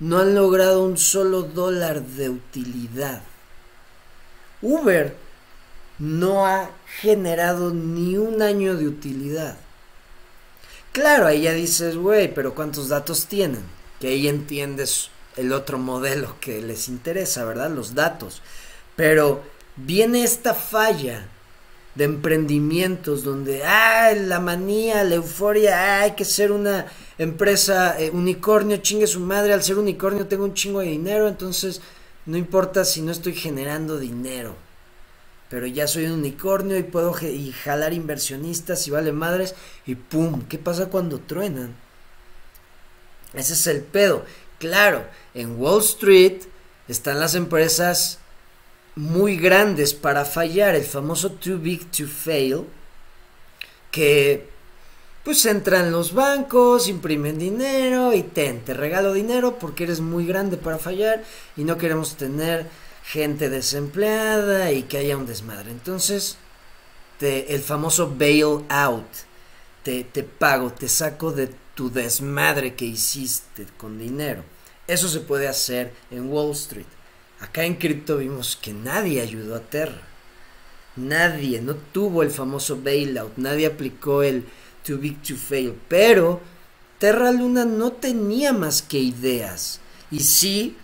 [0.00, 3.22] no han logrado un solo dólar de utilidad.
[4.60, 5.16] Uber
[5.98, 9.56] no ha generado ni un año de utilidad.
[10.92, 13.62] Claro, ahí ya dices, güey, pero ¿cuántos datos tienen?
[14.00, 17.70] Que ahí entiendes el otro modelo que les interesa, ¿verdad?
[17.70, 18.42] Los datos.
[18.96, 19.42] Pero
[19.76, 21.28] viene esta falla
[21.96, 26.86] de emprendimientos donde, ah, la manía, la euforia, hay que ser una
[27.18, 31.80] empresa eh, unicornio, chingue su madre, al ser unicornio tengo un chingo de dinero, entonces
[32.26, 34.54] no importa si no estoy generando dinero.
[35.48, 39.54] Pero ya soy un unicornio y puedo y jalar inversionistas y vale madres
[39.86, 41.74] y pum, ¿qué pasa cuando truenan?
[43.32, 44.24] Ese es el pedo.
[44.58, 46.42] Claro, en Wall Street
[46.88, 48.18] están las empresas
[48.96, 52.64] muy grandes para fallar, el famoso too big to fail,
[53.90, 54.48] que
[55.22, 60.56] pues entran los bancos, imprimen dinero y ten, te regalo dinero porque eres muy grande
[60.56, 61.24] para fallar
[61.56, 62.66] y no queremos tener
[63.04, 65.70] gente desempleada y que haya un desmadre.
[65.70, 66.38] Entonces,
[67.18, 69.06] te, el famoso bail out,
[69.82, 74.42] te, te pago, te saco de tu desmadre que hiciste con dinero.
[74.86, 76.86] Eso se puede hacer en Wall Street.
[77.40, 80.02] Acá en cripto vimos que nadie ayudó a Terra.
[80.96, 84.46] Nadie, no tuvo el famoso bailout, nadie aplicó el
[84.86, 85.74] too big to fail.
[85.88, 86.40] Pero
[86.98, 89.80] Terra Luna no tenía más que ideas.
[90.10, 90.76] Y sí,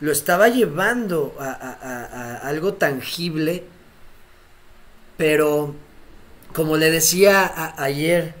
[0.00, 3.64] lo estaba llevando a, algo tangible.
[5.18, 5.74] Pero,
[6.54, 8.34] como le decía ayer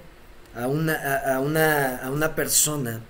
[0.54, 3.00] a una, una, a una persona,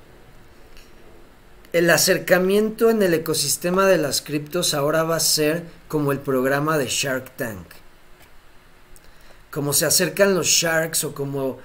[1.73, 6.79] el acercamiento en el ecosistema de las criptos ahora va a ser como el programa
[6.79, 7.67] de Shark Tank.
[9.51, 11.59] Como se acercan los sharks o como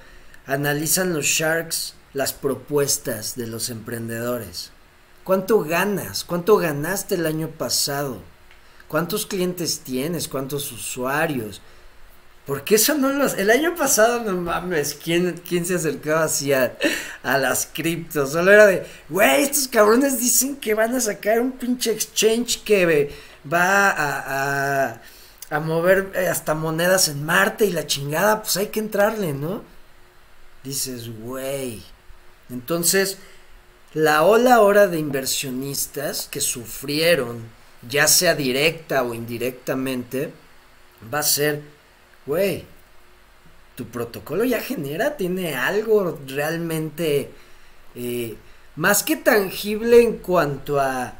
[0.46, 4.70] analizan los sharks las propuestas de los emprendedores.
[5.24, 6.24] ¿Cuánto ganas?
[6.24, 8.18] ¿Cuánto ganaste el año pasado?
[8.88, 10.28] ¿Cuántos clientes tienes?
[10.28, 11.62] ¿Cuántos usuarios?
[12.46, 13.34] Porque eso no los...
[13.34, 16.76] El año pasado, no mames, ¿quién, quién se acercaba así a,
[17.22, 18.32] las criptos?
[18.32, 23.10] Solo era de, güey, estos cabrones dicen que van a sacar un pinche exchange que
[23.50, 25.00] va a, a,
[25.50, 29.62] a mover eh, hasta monedas en Marte y la chingada, pues hay que entrarle, ¿no?
[30.62, 31.82] Dices, güey.
[32.50, 33.16] Entonces,
[33.94, 37.42] la ola ahora de inversionistas que sufrieron,
[37.88, 40.32] ya sea directa o indirectamente,
[41.12, 41.73] va a ser
[42.26, 42.64] güey,
[43.74, 47.30] tu protocolo ya genera, tiene algo realmente
[47.94, 48.36] eh,
[48.76, 51.14] más que tangible en cuanto a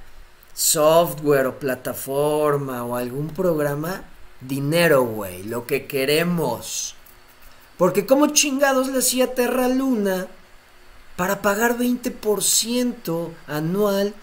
[0.53, 4.05] software o plataforma o algún programa,
[4.41, 6.95] dinero, güey, lo que queremos.
[7.77, 10.29] Porque como chingados le hacía Terra Luna
[11.17, 14.15] para pagar 20% anual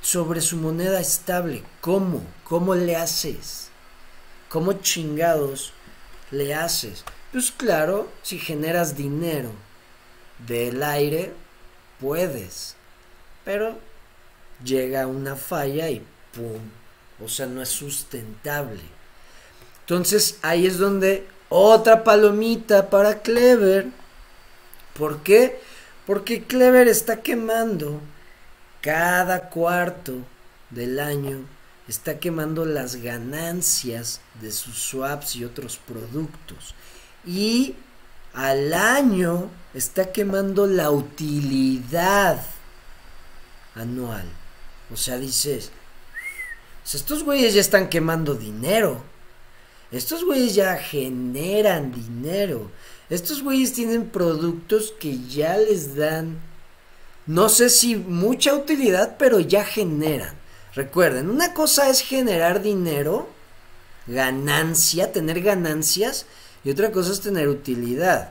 [0.00, 1.62] sobre su moneda estable.
[1.80, 2.22] ¿Cómo?
[2.44, 3.70] ¿Cómo le haces?
[4.48, 5.72] ¿Cómo chingados
[6.30, 7.04] le haces?
[7.32, 9.50] Pues claro, si generas dinero
[10.46, 11.32] del aire,
[12.00, 12.76] puedes.
[13.44, 13.78] Pero
[14.64, 16.04] llega una falla y
[16.34, 16.60] ¡pum!
[17.24, 18.80] O sea, no es sustentable.
[19.80, 23.86] Entonces ahí es donde otra palomita para Clever.
[24.96, 25.60] ¿Por qué?
[26.06, 28.00] Porque Clever está quemando
[28.80, 30.14] cada cuarto
[30.70, 31.40] del año
[31.88, 36.74] está quemando las ganancias de sus swaps y otros productos.
[37.26, 37.74] Y
[38.34, 42.44] al año está quemando la utilidad
[43.74, 44.26] anual.
[44.92, 45.70] O sea, dices,
[46.82, 49.02] pues estos güeyes ya están quemando dinero.
[49.90, 52.70] Estos güeyes ya generan dinero.
[53.10, 56.38] Estos güeyes tienen productos que ya les dan,
[57.26, 60.37] no sé si mucha utilidad, pero ya generan.
[60.78, 63.28] Recuerden, una cosa es generar dinero,
[64.06, 66.24] ganancia, tener ganancias,
[66.62, 68.30] y otra cosa es tener utilidad.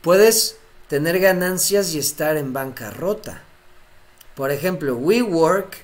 [0.00, 3.42] Puedes tener ganancias y estar en bancarrota.
[4.36, 5.76] Por ejemplo, WeWork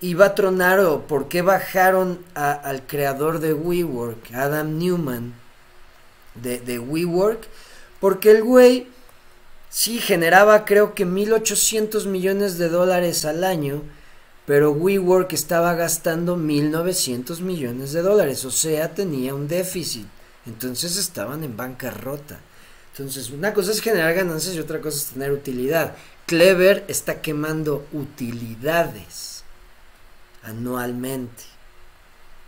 [0.00, 5.34] iba a tronar o por qué bajaron al creador de WeWork, Adam Newman,
[6.34, 7.46] de, de WeWork,
[8.00, 8.88] porque el güey
[9.70, 13.84] sí generaba creo que 1.800 millones de dólares al año
[14.48, 20.06] pero WeWork estaba gastando 1.900 millones de dólares, o sea, tenía un déficit.
[20.46, 22.40] Entonces estaban en bancarrota.
[22.92, 25.94] Entonces, una cosa es generar ganancias y otra cosa es tener utilidad.
[26.24, 29.44] Clever está quemando utilidades
[30.42, 31.44] anualmente.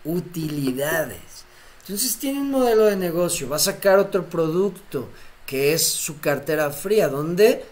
[0.03, 1.45] Utilidades.
[1.83, 5.11] Entonces tiene un modelo de negocio, va a sacar otro producto
[5.45, 7.63] que es su cartera fría, donde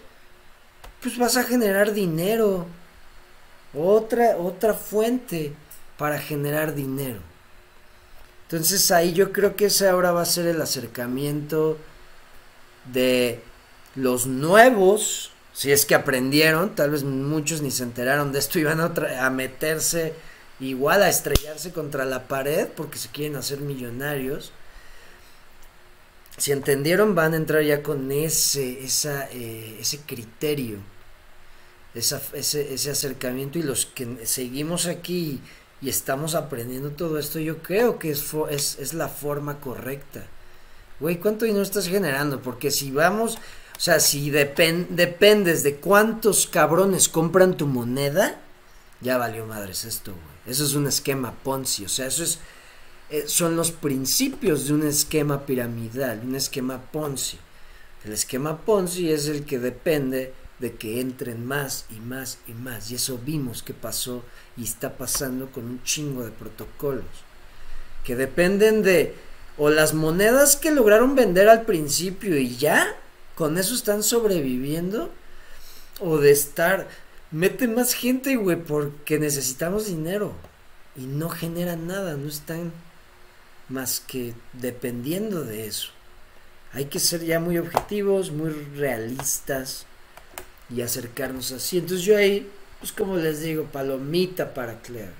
[1.01, 2.67] pues vas a generar dinero
[3.73, 5.53] otra, otra fuente
[5.97, 7.19] para generar dinero.
[8.43, 11.77] Entonces ahí yo creo que ese ahora va a ser el acercamiento
[12.91, 13.41] de
[13.95, 18.63] los nuevos, si es que aprendieron, tal vez muchos ni se enteraron de esto y
[18.63, 20.13] van a, a meterse
[20.59, 24.51] igual a estrellarse contra la pared porque se quieren hacer millonarios.
[26.37, 30.77] si entendieron, van a entrar ya con ese, esa, eh, ese criterio,
[31.93, 35.41] ese, ese acercamiento y los que seguimos aquí
[35.81, 40.25] y estamos aprendiendo todo esto, yo creo que es, es, es la forma correcta.
[40.99, 42.41] Güey, ¿cuánto dinero estás generando?
[42.41, 48.39] Porque si vamos, o sea, si dependes de cuántos cabrones compran tu moneda,
[49.01, 50.53] ya valió madres esto, güey.
[50.53, 52.39] Eso es un esquema Ponzi, o sea, eso es
[53.09, 57.37] eh, son los principios de un esquema piramidal, un esquema Ponzi.
[58.05, 62.91] El esquema Ponzi es el que depende de que entren más y más y más.
[62.91, 64.23] Y eso vimos que pasó
[64.57, 67.05] y está pasando con un chingo de protocolos.
[68.03, 69.15] Que dependen de
[69.57, 72.95] o las monedas que lograron vender al principio y ya,
[73.35, 75.11] con eso están sobreviviendo.
[75.99, 76.87] O de estar,
[77.31, 80.33] mete más gente, güey, porque necesitamos dinero.
[80.95, 82.71] Y no generan nada, no están
[83.67, 85.89] más que dependiendo de eso.
[86.71, 89.85] Hay que ser ya muy objetivos, muy realistas
[90.69, 91.77] y acercarnos así.
[91.77, 92.49] Entonces yo ahí,
[92.79, 95.13] pues como les digo, palomita para Claire.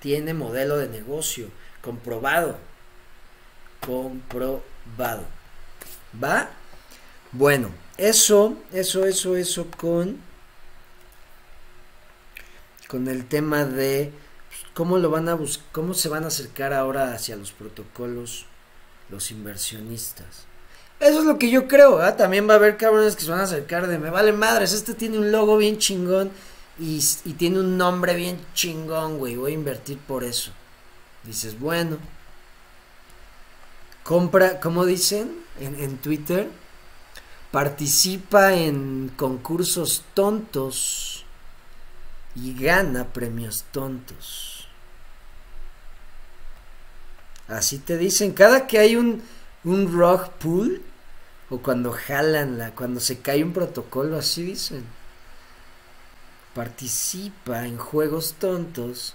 [0.00, 1.48] Tiene modelo de negocio,
[1.80, 2.56] comprobado.
[3.84, 5.24] Comprobado.
[6.22, 6.50] ¿Va?
[7.32, 10.20] Bueno, eso, eso, eso, eso con
[12.88, 14.12] con el tema de
[14.74, 15.38] ¿Cómo lo van a
[15.70, 18.46] cómo se van a acercar ahora hacia los protocolos
[19.10, 20.46] los inversionistas?
[21.02, 22.16] Eso es lo que yo creo, ¿ah?
[22.16, 24.94] También va a haber cabrones que se van a acercar de me vale madres, este
[24.94, 26.30] tiene un logo bien chingón
[26.78, 27.00] y,
[27.36, 30.52] tiene un nombre bien chingón, güey, voy a invertir por eso.
[31.24, 31.98] Dices, bueno,
[34.04, 36.48] compra, ¿cómo dicen en, en Twitter?
[37.50, 41.24] Participa en concursos tontos
[42.36, 44.68] y gana premios tontos.
[47.48, 49.20] Así te dicen, cada que hay un,
[49.64, 50.80] un rock pool,
[51.52, 54.86] o cuando jalan, la, cuando se cae un protocolo, así dicen.
[56.54, 59.14] Participa en juegos tontos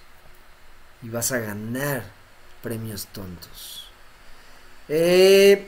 [1.01, 2.03] y vas a ganar
[2.61, 3.89] premios tontos.
[4.87, 5.67] Eh,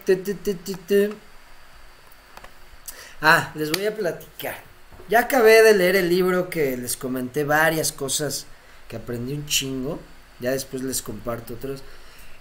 [3.20, 4.62] ah, les voy a platicar.
[5.10, 8.46] Ya acabé de leer el libro que les comenté varias cosas
[8.88, 10.00] que aprendí un chingo.
[10.40, 11.82] Ya después les comparto otros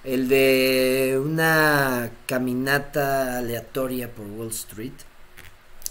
[0.08, 4.94] el de una caminata aleatoria por Wall Street.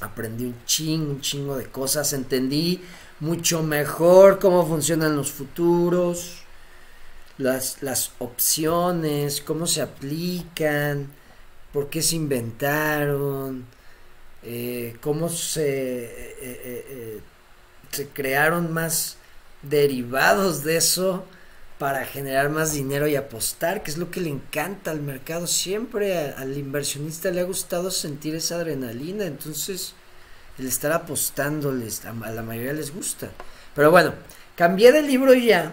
[0.02, 2.82] Aprendí un chingo, un chingo de cosas, entendí
[3.20, 6.40] mucho mejor cómo funcionan los futuros,
[7.38, 11.12] las, las opciones, cómo se aplican,
[11.72, 13.66] por qué se inventaron,
[14.42, 17.22] eh, cómo se, eh, eh,
[17.92, 19.18] se crearon más
[19.62, 21.24] derivados de eso
[21.78, 25.46] para generar más dinero y apostar, que es lo que le encanta al mercado.
[25.46, 29.94] Siempre al inversionista le ha gustado sentir esa adrenalina, entonces
[30.58, 33.30] el estar apostándoles a, la mayoría les gusta.
[33.76, 34.14] Pero bueno,
[34.56, 35.72] cambié de libro ya,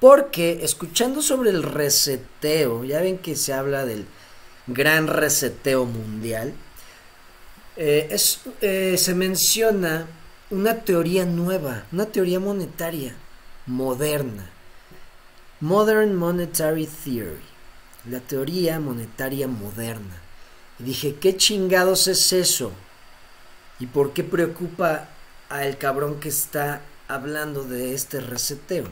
[0.00, 4.04] porque escuchando sobre el reseteo, ya ven que se habla del
[4.66, 6.54] gran reseteo mundial,
[7.76, 10.08] eh, es, eh, se menciona
[10.50, 13.14] una teoría nueva, una teoría monetaria
[13.70, 14.50] moderna.
[15.60, 17.38] Modern Monetary Theory,
[18.10, 20.16] la teoría monetaria moderna.
[20.80, 22.72] Y dije, ¿qué chingados es eso?
[23.78, 25.08] ¿Y por qué preocupa
[25.48, 28.86] a el cabrón que está hablando de este reseteo?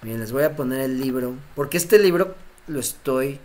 [0.00, 2.34] Bien, les voy a poner el libro, porque este libro
[2.68, 3.40] lo estoy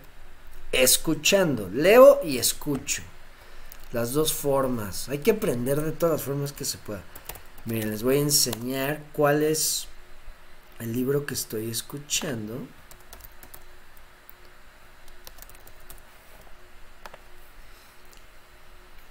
[0.72, 1.70] escuchando.
[1.74, 3.02] Leo y escucho.
[3.91, 5.10] Las dos formas.
[5.10, 7.02] Hay que aprender de todas las formas que se pueda.
[7.66, 9.88] Miren, les voy a enseñar cuál es
[10.80, 12.68] el libro que estoy escuchando.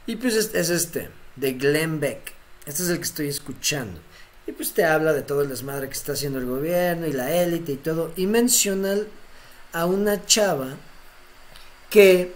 [0.06, 2.32] Y pues es, este de Glenn Beck.
[2.64, 4.00] Este es el que estoy escuchando.
[4.46, 7.32] Y pues te habla de todo el desmadre que está haciendo el gobierno y la
[7.34, 8.12] élite y todo.
[8.16, 8.94] Y menciona
[9.72, 10.76] a una chava
[11.90, 12.32] que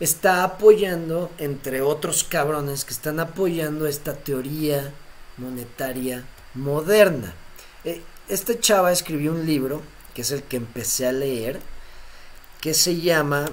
[0.00, 4.92] está apoyando entre otros cabrones que están apoyando esta teoría
[5.38, 6.24] monetaria
[6.54, 7.32] moderna.
[7.84, 9.82] Eh, este chava escribió un libro,
[10.14, 11.60] que es el que empecé a leer,
[12.62, 13.44] que se llama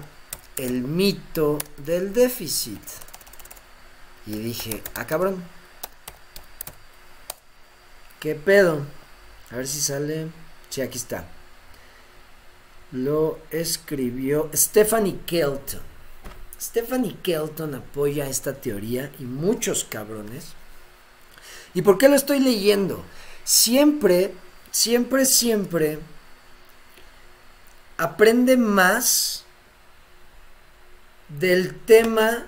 [0.55, 2.81] El mito del déficit.
[4.25, 5.43] Y dije, ah cabrón,
[8.21, 8.85] ¿qué pedo?
[9.51, 10.27] A ver si sale.
[10.69, 11.25] Sí, aquí está.
[12.93, 15.81] Lo escribió Stephanie Kelton.
[16.59, 20.53] Stephanie Kelton apoya esta teoría y muchos cabrones.
[21.73, 23.03] ¿Y por qué lo estoy leyendo?
[23.43, 24.33] Siempre
[24.71, 25.99] siempre, siempre
[27.97, 29.43] aprende más
[31.27, 32.45] del tema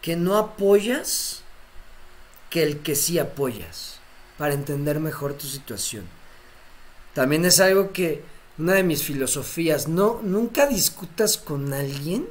[0.00, 1.42] que no apoyas
[2.50, 3.98] que el que sí apoyas,
[4.38, 6.06] para entender mejor tu situación.
[7.12, 8.22] También es algo que
[8.58, 12.26] una de mis filosofías, no nunca discutas con alguien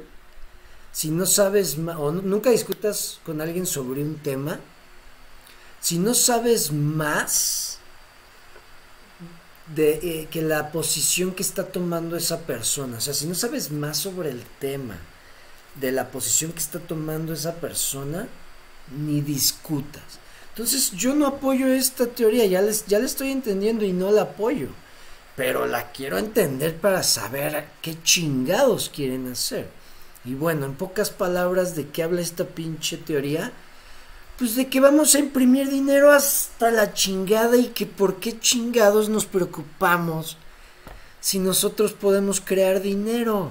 [0.92, 4.58] si no sabes o nunca discutas con alguien sobre un tema
[5.80, 7.75] si no sabes más
[9.74, 13.70] de eh, que la posición que está tomando esa persona, o sea, si no sabes
[13.70, 14.96] más sobre el tema
[15.74, 18.28] de la posición que está tomando esa persona,
[18.96, 20.20] ni discutas.
[20.50, 24.22] Entonces yo no apoyo esta teoría, ya, les, ya la estoy entendiendo y no la
[24.22, 24.68] apoyo,
[25.34, 29.68] pero la quiero entender para saber qué chingados quieren hacer.
[30.24, 33.52] Y bueno, en pocas palabras, ¿de qué habla esta pinche teoría?
[34.38, 39.08] Pues de que vamos a imprimir dinero hasta la chingada y que por qué chingados
[39.08, 40.36] nos preocupamos
[41.20, 43.50] si nosotros podemos crear dinero.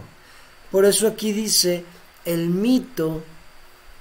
[0.69, 1.83] Por eso aquí dice
[2.23, 3.23] el mito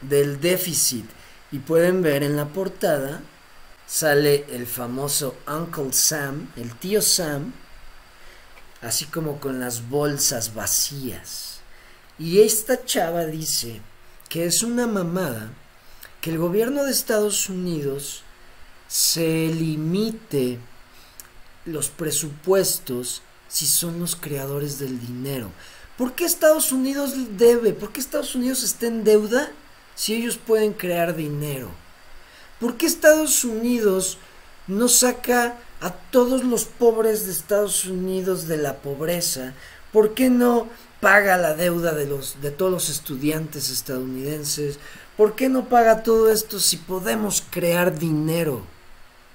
[0.03, 1.07] del déficit.
[1.53, 3.23] Y pueden ver en la portada,
[3.87, 7.53] sale el famoso Uncle Sam, el tío Sam,
[8.83, 11.61] así como con las bolsas vacías.
[12.19, 13.81] Y esta chava dice
[14.29, 15.51] que es una mamada
[16.25, 18.23] que el gobierno de Estados Unidos
[18.89, 20.59] se limite
[21.67, 25.51] los presupuestos si son los creadores del dinero.
[25.99, 27.75] ¿Por qué Estados Unidos debe?
[27.75, 29.53] ¿Por qué Estados Unidos está en deuda
[29.97, 31.69] si ellos pueden crear dinero?
[32.59, 34.17] ¿Por qué Estados Unidos
[34.67, 39.53] no saca a todos los pobres de Estados Unidos de la pobreza?
[39.93, 40.71] ¿Por qué no
[41.03, 44.79] paga la deuda de los de todos los estudiantes estadounidenses?
[45.17, 48.63] ¿Por qué no paga todo esto si podemos crear dinero?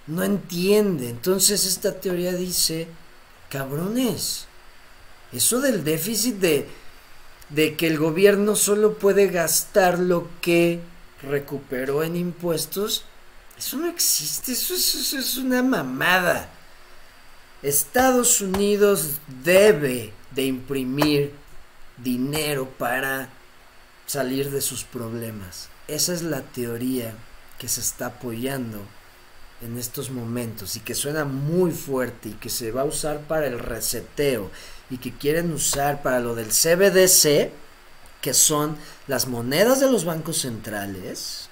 [0.08, 1.10] No entiende.
[1.10, 2.88] Entonces esta teoría dice,
[3.50, 4.48] cabrones,
[5.32, 6.68] eso del déficit de,
[7.50, 10.82] de que el gobierno solo puede gastar lo que
[11.22, 13.06] recuperó en impuestos,
[13.58, 16.50] eso no existe, eso, eso es una mamada.
[17.62, 21.34] Estados Unidos debe de imprimir
[21.98, 23.30] dinero para
[24.10, 25.70] salir de sus problemas.
[25.88, 27.14] Esa es la teoría
[27.60, 28.80] que se está apoyando
[29.62, 33.46] en estos momentos y que suena muy fuerte y que se va a usar para
[33.46, 34.50] el reseteo
[34.90, 37.52] y que quieren usar para lo del CBDC,
[38.20, 41.48] que son las monedas de los bancos centrales,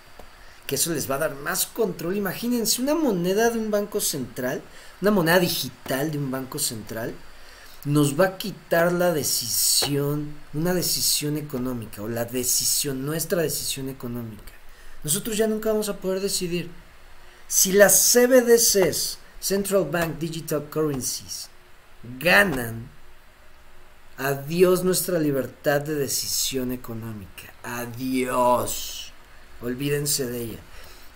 [0.66, 2.18] que eso les va a dar más control.
[2.18, 4.64] Imagínense una moneda de un banco central,
[5.00, 7.14] una moneda digital de un banco central,
[7.86, 14.54] nos va a quitar la decisión, una decisión económica o la decisión, nuestra decisión económica.
[15.04, 16.70] Nosotros ya nunca vamos a poder decidir.
[17.48, 21.50] Si las CBDCs, Central Bank Digital Currencies,
[22.20, 22.90] ganan,
[24.18, 27.54] adiós nuestra libertad de decisión económica.
[27.64, 29.14] Adiós.
[29.62, 30.60] Olvídense de ella.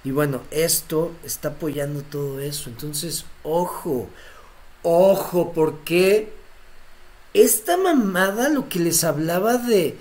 [0.04, 2.70] Y bueno, esto está apoyando todo eso.
[2.70, 4.10] Entonces, ojo,
[4.84, 6.34] ojo, porque
[7.34, 9.98] esta mamada lo que les hablaba de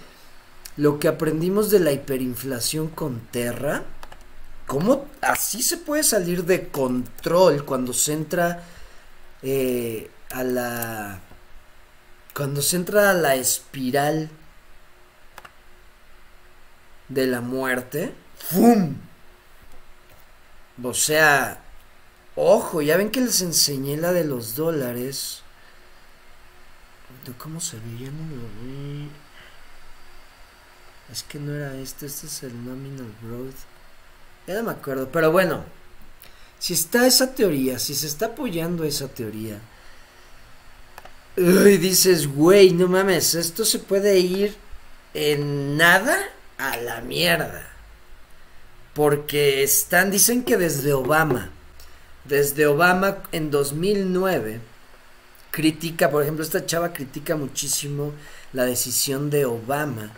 [0.77, 3.85] lo que aprendimos de la hiperinflación con Terra,
[4.67, 8.63] ¿cómo así se puede salir de control cuando se entra
[9.43, 11.21] eh, a la...
[12.35, 14.31] cuando se entra a la espiral
[17.09, 18.15] de la muerte?
[18.39, 18.97] ¡Fum!
[20.83, 21.63] O sea,
[22.37, 25.43] ojo, ya ven que les enseñé la de los dólares
[27.39, 28.11] cómo se veía?
[28.11, 28.49] No lo
[31.13, 33.57] Es que no era este, este es el nominal growth.
[34.47, 35.65] Ya no me acuerdo, pero bueno.
[36.59, 39.59] Si está esa teoría, si se está apoyando esa teoría.
[41.37, 44.55] Y dices, güey, no mames, esto se puede ir
[45.15, 46.19] en nada
[46.59, 47.67] a la mierda.
[48.93, 51.51] Porque están, dicen que desde Obama,
[52.25, 54.61] desde Obama en 2009,
[55.51, 58.13] critica, por ejemplo, esta chava critica muchísimo
[58.53, 60.13] la decisión de Obama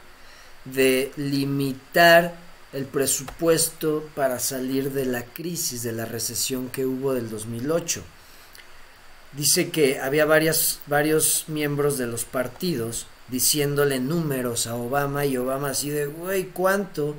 [0.64, 2.34] de limitar
[2.72, 8.02] el presupuesto para salir de la crisis, de la recesión que hubo del 2008.
[9.32, 15.90] Dice que había varios miembros de los partidos diciéndole números a Obama y Obama así
[15.90, 17.14] de, güey, ¿cuánto?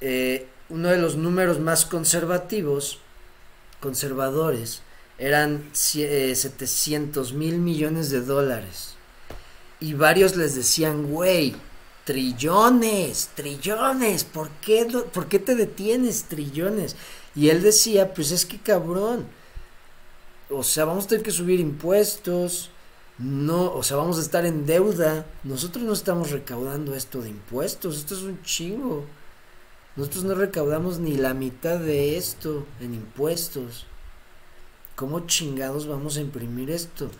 [0.00, 2.98] Eh, uno de los números más conservativos,
[3.80, 4.80] conservadores,
[5.18, 8.94] eran 700 eh, mil millones de dólares.
[9.80, 11.54] Y varios les decían, güey,
[12.04, 16.96] trillones, trillones, ¿por qué, ¿por qué te detienes, trillones?
[17.34, 19.26] Y él decía, pues es que cabrón,
[20.50, 22.70] o sea, vamos a tener que subir impuestos,
[23.18, 25.26] no, o sea, vamos a estar en deuda.
[25.44, 29.04] Nosotros no estamos recaudando esto de impuestos, esto es un chingo.
[29.96, 33.86] Nosotros no recaudamos ni la mitad de esto en impuestos.
[35.02, 37.10] ¿Cómo chingados vamos a imprimir esto?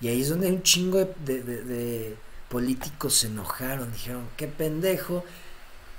[0.00, 2.16] Y ahí es donde un chingo de, de
[2.48, 5.24] políticos se enojaron, dijeron, qué pendejo,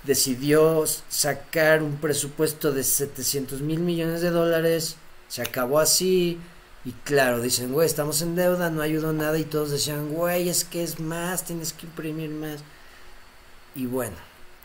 [0.04, 4.98] decidió sacar un presupuesto de 700 mil millones de dólares,
[5.30, 6.38] se acabó así,
[6.84, 10.66] y claro, dicen, güey, estamos en deuda, no ayudó nada, y todos decían, güey, es
[10.66, 12.60] que es más, tienes que imprimir más.
[13.76, 14.18] Y bueno,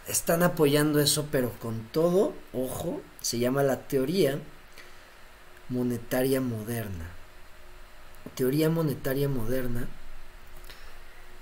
[0.08, 4.40] están apoyando eso, pero con todo, ojo, se llama la teoría
[5.68, 7.10] monetaria moderna.
[8.34, 9.86] Teoría monetaria moderna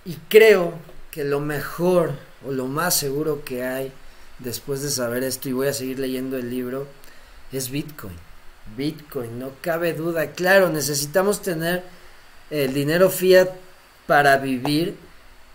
[0.04, 0.74] y creo
[1.10, 2.12] que lo mejor
[2.46, 3.92] o lo más seguro que hay
[4.38, 6.88] después de saber esto, y voy a seguir leyendo el libro,
[7.52, 8.16] es Bitcoin.
[8.76, 10.32] Bitcoin, no cabe duda.
[10.32, 11.84] Claro, necesitamos tener
[12.50, 13.50] el dinero fiat
[14.06, 14.96] para vivir,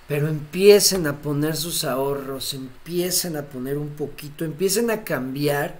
[0.07, 5.79] pero empiecen a poner sus ahorros, empiecen a poner un poquito, empiecen a cambiar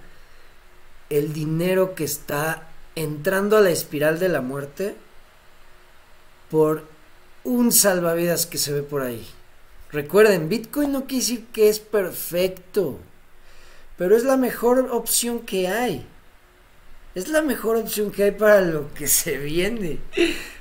[1.08, 2.67] el dinero que está
[3.02, 4.96] entrando a la espiral de la muerte
[6.50, 6.84] por
[7.44, 9.26] un salvavidas que se ve por ahí.
[9.90, 12.98] Recuerden, Bitcoin no quiere decir que es perfecto,
[13.96, 16.06] pero es la mejor opción que hay.
[17.14, 19.98] Es la mejor opción que hay para lo que se viene.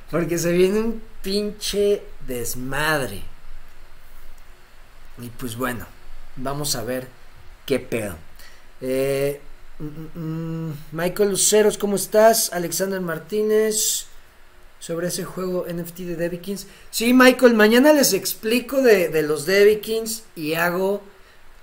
[0.10, 3.22] Porque se viene un pinche desmadre.
[5.22, 5.86] Y pues bueno,
[6.36, 7.08] vamos a ver
[7.66, 8.16] qué pedo.
[8.80, 9.42] Eh,
[9.80, 12.52] Michael Luceros, ¿cómo estás?
[12.52, 14.08] Alexander Martínez
[14.80, 16.58] sobre ese juego NFT de Debbie
[16.90, 19.82] Sí, Michael, mañana les explico de, de los Debbie
[20.36, 21.02] y hago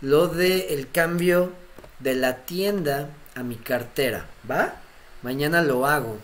[0.01, 1.53] lo de el cambio
[1.99, 4.77] de la tienda a mi cartera, ¿va?
[5.23, 6.19] Mañana lo hago.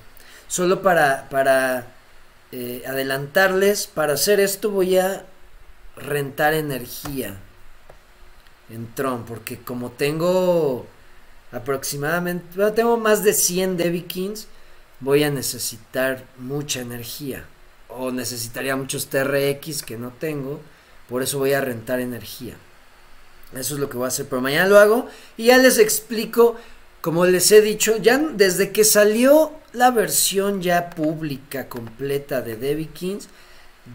[0.46, 1.86] Solo para, para
[2.52, 5.24] eh, adelantarles, para hacer esto voy a
[5.96, 7.36] rentar energía
[8.68, 10.86] en Tron, porque como tengo
[11.52, 12.44] aproximadamente,
[12.74, 14.06] tengo más de 100 Debbie
[15.00, 17.44] voy a necesitar mucha energía.
[17.88, 20.60] O necesitaría muchos TRX que no tengo,
[21.08, 22.54] por eso voy a rentar energía.
[23.54, 26.54] Eso es lo que voy a hacer, pero mañana lo hago y ya les explico,
[27.00, 32.88] como les he dicho, ya desde que salió la versión ya pública completa de Debbie
[32.88, 33.28] Kings,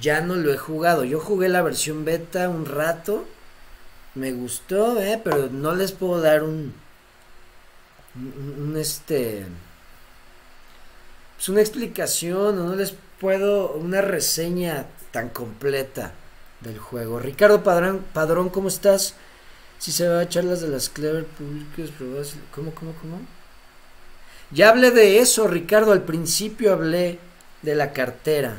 [0.02, 1.06] ya no lo he jugado.
[1.06, 3.26] Yo jugué la versión beta un rato,
[4.14, 6.74] me gustó, eh, pero no les puedo dar un,
[8.16, 9.46] un este
[11.36, 16.14] pues una explicación o no les puedo una reseña tan completa
[16.62, 17.20] del juego.
[17.20, 19.16] Ricardo Padrón, Padrón ¿cómo estás?
[19.80, 21.90] Si se va a echar las de las Clever Públicas,
[22.54, 23.20] ¿cómo, cómo, cómo?
[24.52, 27.20] Ya hablé de eso, Ricardo, al principio hablé
[27.62, 28.58] de la cartera.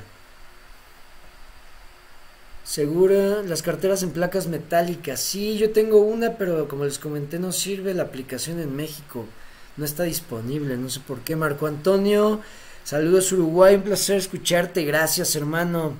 [2.64, 5.20] Segura, las carteras en placas metálicas.
[5.20, 9.24] Sí, yo tengo una, pero como les comenté, no sirve la aplicación en México.
[9.76, 11.36] No está disponible, no sé por qué.
[11.36, 12.40] Marco Antonio,
[12.86, 15.94] Saludos Uruguay, un placer escucharte, gracias hermano.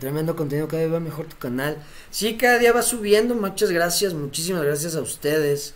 [0.00, 1.76] Tremendo contenido, cada día va mejor tu canal.
[2.10, 5.74] Sí, cada día va subiendo, muchas gracias, muchísimas gracias a ustedes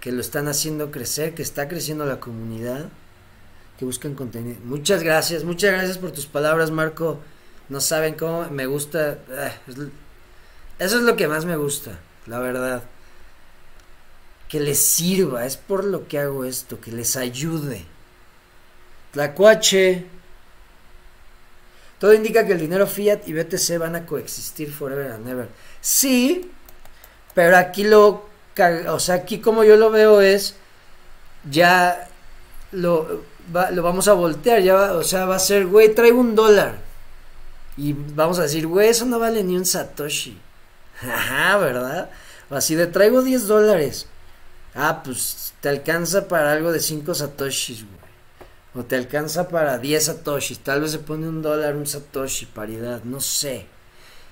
[0.00, 2.88] que lo están haciendo crecer, que está creciendo la comunidad,
[3.78, 4.58] que buscan contenido.
[4.64, 7.20] Muchas gracias, muchas gracias por tus palabras, Marco.
[7.68, 9.18] No saben cómo me gusta.
[9.30, 9.52] Eh,
[10.80, 12.82] eso es lo que más me gusta, la verdad.
[14.54, 17.84] Que les sirva, es por lo que hago esto, que les ayude.
[19.10, 20.06] Tlacuache.
[21.98, 25.48] Todo indica que el dinero fiat y BTC van a coexistir forever and ever.
[25.80, 26.52] Sí,
[27.34, 28.28] pero aquí lo,
[28.86, 30.54] o sea, aquí como yo lo veo es,
[31.50, 32.08] ya
[32.70, 33.24] lo,
[33.72, 36.78] lo vamos a voltear, ya o sea, va a ser, güey, traigo un dólar.
[37.76, 40.38] Y vamos a decir, güey, eso no vale ni un satoshi.
[41.02, 42.10] Ajá, ¿verdad?
[42.50, 44.06] O así de, traigo 10 dólares.
[44.74, 48.04] Ah, pues te alcanza para algo de 5 satoshis, güey.
[48.74, 50.58] O te alcanza para 10 satoshis.
[50.58, 53.04] Tal vez se pone un dólar, un satoshi, paridad.
[53.04, 53.66] No sé.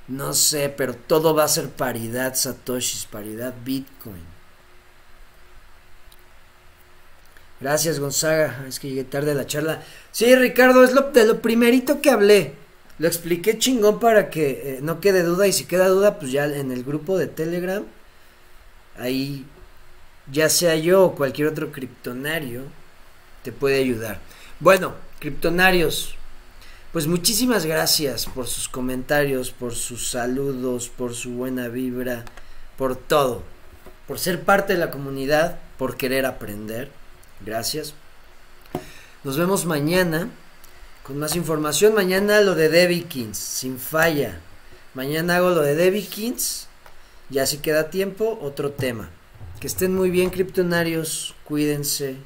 [0.09, 4.32] No sé, pero todo va a ser paridad satoshis, paridad bitcoin.
[7.61, 9.82] Gracias Gonzaga, es que llegué tarde a la charla.
[10.11, 12.55] Sí, Ricardo, es lo, de lo primerito que hablé.
[12.99, 16.47] Lo expliqué chingón para que eh, no quede duda y si queda duda, pues ya
[16.47, 17.84] en el grupo de Telegram,
[18.99, 19.47] ahí
[20.30, 22.62] ya sea yo o cualquier otro criptonario,
[23.42, 24.20] te puede ayudar.
[24.60, 26.14] Bueno, criptonarios,
[26.92, 32.24] pues muchísimas gracias por sus comentarios, por sus saludos, por su buena vibra,
[32.76, 33.42] por todo,
[34.06, 36.90] por ser parte de la comunidad, por querer aprender.
[37.44, 37.94] Gracias.
[39.24, 40.28] Nos vemos mañana
[41.02, 41.94] con más información.
[41.94, 44.40] Mañana lo de Debbie sin falla.
[44.94, 46.68] Mañana hago lo de Debbie Kings.
[47.30, 49.08] Ya si queda tiempo, otro tema.
[49.62, 51.36] Que estén muy bien, criptonarios.
[51.44, 52.16] Cuídense.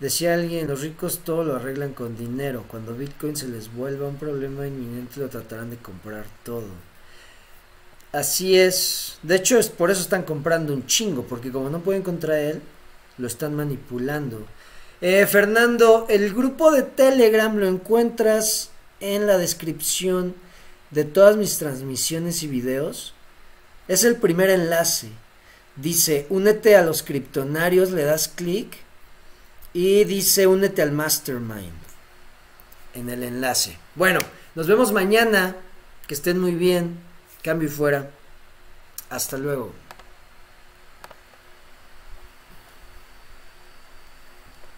[0.00, 2.64] Decía alguien, los ricos todo lo arreglan con dinero.
[2.68, 6.68] Cuando Bitcoin se les vuelva un problema inminente, lo tratarán de comprar todo.
[8.12, 9.18] Así es.
[9.22, 12.62] De hecho, es por eso están comprando un chingo, porque como no pueden contra él,
[13.18, 14.46] lo están manipulando.
[15.02, 20.34] Eh, Fernando, el grupo de Telegram lo encuentras en la descripción
[20.92, 23.12] de todas mis transmisiones y videos.
[23.86, 25.10] Es el primer enlace.
[25.76, 28.76] Dice, únete a los criptonarios, le das clic
[29.72, 31.72] y dice, únete al mastermind
[32.94, 33.76] en el enlace.
[33.94, 34.20] Bueno,
[34.54, 35.56] nos vemos mañana.
[36.06, 36.98] Que estén muy bien.
[37.42, 38.10] Cambio y fuera.
[39.10, 39.72] Hasta luego.